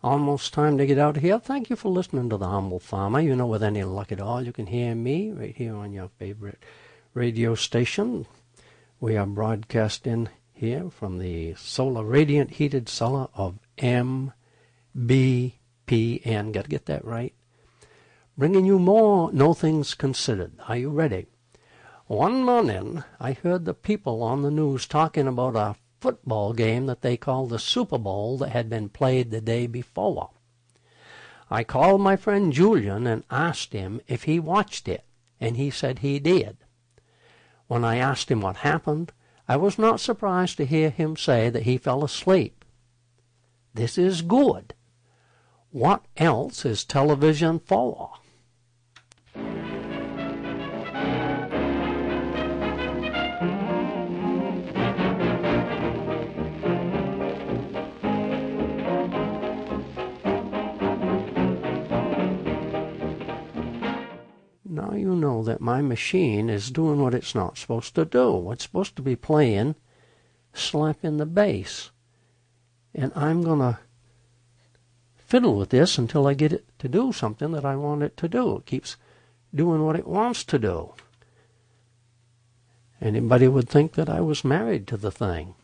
Almost 0.00 0.54
time 0.54 0.78
to 0.78 0.86
get 0.86 0.96
out 0.96 1.16
of 1.16 1.24
here. 1.24 1.40
Thank 1.40 1.70
you 1.70 1.74
for 1.74 1.88
listening 1.88 2.30
to 2.30 2.36
The 2.36 2.46
Humble 2.46 2.78
Farmer. 2.78 3.18
You 3.18 3.34
know, 3.34 3.48
with 3.48 3.64
any 3.64 3.82
luck 3.82 4.12
at 4.12 4.20
all, 4.20 4.44
you 4.44 4.52
can 4.52 4.66
hear 4.66 4.94
me 4.94 5.32
right 5.32 5.56
here 5.56 5.74
on 5.74 5.92
your 5.92 6.10
favorite 6.20 6.62
radio 7.14 7.56
station. 7.56 8.26
We 9.00 9.16
are 9.16 9.26
broadcasting 9.26 10.28
here 10.52 10.88
from 10.88 11.18
the 11.18 11.54
solar 11.56 12.04
radiant 12.04 12.50
heated 12.52 12.88
cellar 12.88 13.26
of 13.34 13.58
MPBN. 13.76 14.32
Got 16.52 16.62
to 16.62 16.70
get 16.70 16.86
that 16.86 17.04
right. 17.04 17.34
Bringing 18.38 18.66
you 18.66 18.78
more 18.78 19.32
No 19.32 19.52
Things 19.52 19.94
Considered. 19.94 20.52
Are 20.68 20.76
you 20.76 20.90
ready? 20.90 21.26
One 22.06 22.44
morning, 22.44 23.02
I 23.18 23.32
heard 23.32 23.64
the 23.64 23.74
people 23.74 24.22
on 24.22 24.42
the 24.42 24.50
news 24.52 24.86
talking 24.86 25.26
about 25.26 25.56
a 25.56 25.74
football 25.98 26.52
game 26.52 26.86
that 26.86 27.02
they 27.02 27.16
called 27.16 27.50
the 27.50 27.58
Super 27.58 27.98
Bowl 27.98 28.38
that 28.38 28.50
had 28.50 28.70
been 28.70 28.90
played 28.90 29.32
the 29.32 29.40
day 29.40 29.66
before. 29.66 30.30
I 31.50 31.64
called 31.64 32.00
my 32.00 32.14
friend 32.14 32.52
Julian 32.52 33.08
and 33.08 33.24
asked 33.28 33.72
him 33.72 34.00
if 34.06 34.22
he 34.22 34.38
watched 34.38 34.86
it, 34.86 35.04
and 35.40 35.56
he 35.56 35.68
said 35.68 35.98
he 35.98 36.20
did. 36.20 36.58
When 37.66 37.84
I 37.84 37.96
asked 37.96 38.30
him 38.30 38.40
what 38.40 38.58
happened, 38.58 39.10
I 39.48 39.56
was 39.56 39.80
not 39.80 39.98
surprised 39.98 40.58
to 40.58 40.64
hear 40.64 40.90
him 40.90 41.16
say 41.16 41.50
that 41.50 41.64
he 41.64 41.76
fell 41.76 42.04
asleep. 42.04 42.64
This 43.74 43.98
is 43.98 44.22
good. 44.22 44.74
What 45.72 46.04
else 46.16 46.64
is 46.64 46.84
television 46.84 47.58
for? 47.58 48.12
Now 64.78 64.92
you 64.92 65.16
know 65.16 65.42
that 65.42 65.60
my 65.60 65.82
machine 65.82 66.48
is 66.48 66.70
doing 66.70 67.02
what 67.02 67.12
it's 67.12 67.34
not 67.34 67.58
supposed 67.58 67.96
to 67.96 68.04
do. 68.04 68.52
It's 68.52 68.62
supposed 68.62 68.94
to 68.94 69.02
be 69.02 69.16
playing 69.16 69.74
slapping 70.52 71.16
the 71.16 71.26
bass. 71.26 71.90
And 72.94 73.10
I'm 73.16 73.42
going 73.42 73.58
to 73.58 73.80
fiddle 75.16 75.56
with 75.56 75.70
this 75.70 75.98
until 75.98 76.28
I 76.28 76.34
get 76.34 76.52
it 76.52 76.64
to 76.78 76.88
do 76.88 77.12
something 77.12 77.50
that 77.52 77.64
I 77.64 77.74
want 77.74 78.04
it 78.04 78.16
to 78.18 78.28
do. 78.28 78.58
It 78.58 78.66
keeps 78.66 78.96
doing 79.52 79.84
what 79.84 79.96
it 79.96 80.06
wants 80.06 80.44
to 80.44 80.60
do. 80.60 80.94
Anybody 83.00 83.48
would 83.48 83.68
think 83.68 83.94
that 83.94 84.08
I 84.08 84.20
was 84.20 84.44
married 84.44 84.86
to 84.86 84.96
the 84.96 85.10
thing. 85.10 85.56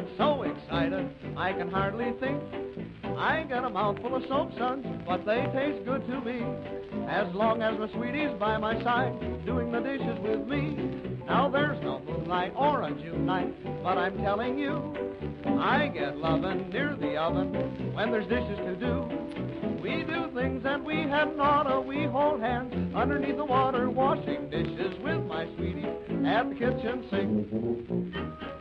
Get 0.00 0.16
so 0.18 0.42
excited, 0.42 1.08
I 1.38 1.54
can 1.54 1.70
hardly 1.70 2.12
think. 2.20 2.42
I 3.16 3.44
get 3.44 3.64
a 3.64 3.70
mouthful 3.70 4.14
of 4.14 4.24
soap 4.28 4.50
suds, 4.58 4.86
but 5.06 5.24
they 5.24 5.46
taste 5.54 5.86
good 5.86 6.06
to 6.06 6.20
me. 6.20 6.44
As 7.08 7.34
long 7.34 7.62
as 7.62 7.78
my 7.78 7.90
sweetie's 7.94 8.38
by 8.38 8.58
my 8.58 8.82
side, 8.82 9.18
doing 9.46 9.72
the 9.72 9.80
dishes 9.80 10.18
with 10.20 10.46
me. 10.46 10.76
Now 11.26 11.48
there's 11.48 11.82
no 11.82 12.00
moonlight 12.00 12.52
or 12.54 12.82
a 12.82 12.90
June 12.90 13.24
night, 13.24 13.54
but 13.82 13.96
I'm 13.96 14.18
telling 14.18 14.58
you, 14.58 14.94
I 15.58 15.86
get 15.86 16.18
lovin' 16.18 16.68
near 16.68 16.94
the 16.94 17.16
oven 17.16 17.94
when 17.94 18.10
there's 18.10 18.28
dishes 18.28 18.58
to 18.58 18.76
do. 18.76 19.80
We 19.82 20.04
do 20.04 20.30
things 20.34 20.62
that 20.64 20.84
we 20.84 21.08
hadn't 21.08 21.40
oughta. 21.40 21.80
We 21.80 22.04
hold 22.04 22.40
hands 22.40 22.94
underneath 22.94 23.38
the 23.38 23.46
water, 23.46 23.88
washing 23.88 24.50
dishes 24.50 24.92
with 25.02 25.24
my 25.24 25.46
sweetie 25.56 25.88
at 26.26 26.50
the 26.50 26.54
kitchen 26.54 27.06
sink. 27.10 28.55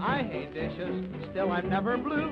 I 0.00 0.22
hate 0.22 0.54
dishes, 0.54 1.04
still 1.30 1.52
I'm 1.52 1.68
never 1.68 1.96
blue. 1.98 2.28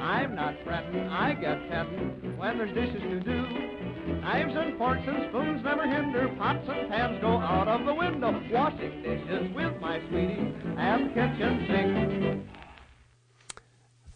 I'm 0.00 0.34
not 0.34 0.54
fretting, 0.64 1.08
I 1.08 1.32
get 1.34 1.68
petting 1.70 2.36
when 2.36 2.58
there's 2.58 2.74
dishes 2.74 3.00
to 3.00 3.20
do. 3.20 3.42
Knives 4.20 4.54
and 4.54 4.76
forks 4.76 5.02
and 5.06 5.28
spoons 5.30 5.64
never 5.64 5.86
hinder, 5.86 6.28
pots 6.38 6.68
and 6.68 6.90
pans 6.90 7.20
go 7.20 7.38
out 7.38 7.68
of 7.68 7.86
the 7.86 7.94
window. 7.94 8.42
Washing 8.50 9.02
dishes 9.02 9.54
with 9.54 9.80
my 9.80 10.00
sweetie 10.08 10.52
the 10.76 11.10
kitchen 11.14 11.66
sink. 11.68 12.46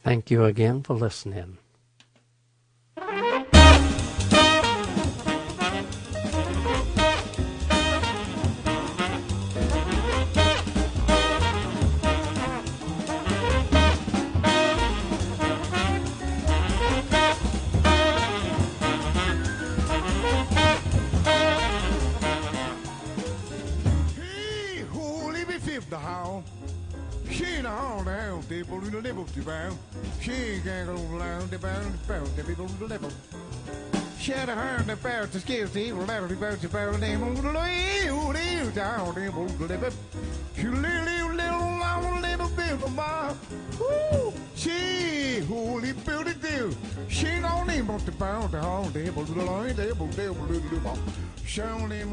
Thank 0.02 0.30
you 0.30 0.44
again 0.44 0.82
for 0.82 0.94
listening. 0.94 1.58
Pull 28.62 28.80
the 28.80 29.00
level 29.00 29.24
to 29.24 29.42
bound. 29.42 29.78
She 30.20 30.60
go 30.64 30.96
down 31.18 31.48
the 31.50 31.58
bound, 31.58 31.92
the 31.96 32.02
bound, 32.08 32.28
the 32.36 32.86
level. 32.86 33.10
She 34.18 34.32
had 34.32 34.48
a 34.48 34.54
hand 34.54 34.86
the 34.86 34.96
bound 34.96 35.30
to 35.32 35.40
scale 35.40 35.68
the 35.68 35.80
evil 35.80 36.04
the 36.28 36.36
bound, 36.36 36.60
the 36.60 36.68
bound, 36.68 37.02
they 37.02 37.14
the 37.14 37.52
oh, 38.10 38.32
they 38.32 38.70
down, 38.74 39.14
they 39.14 39.28
the 39.28 39.66
level. 39.68 39.92
She 40.56 40.66
little, 40.66 41.30
little, 41.32 41.82
Show 41.82 42.20
little 42.20 42.48
bit 42.48 42.72
of 42.72 42.94
my. 42.94 43.34
She 44.54 45.40
holy 45.40 45.92
beauty 45.92 46.34
do. 46.40 46.76
She 47.08 47.26
don't 47.40 47.70
even 47.70 47.86
want 47.86 48.04
to 48.06 48.12
bound 48.12 48.52
the 48.52 48.60
will 49.10 49.24
do 49.24 49.34
the 49.34 49.44
line. 49.44 49.76
They 49.76 49.92
will 49.92 50.08
do 50.08 50.60
the 50.60 50.80
Show 51.44 51.88
them 51.88 52.12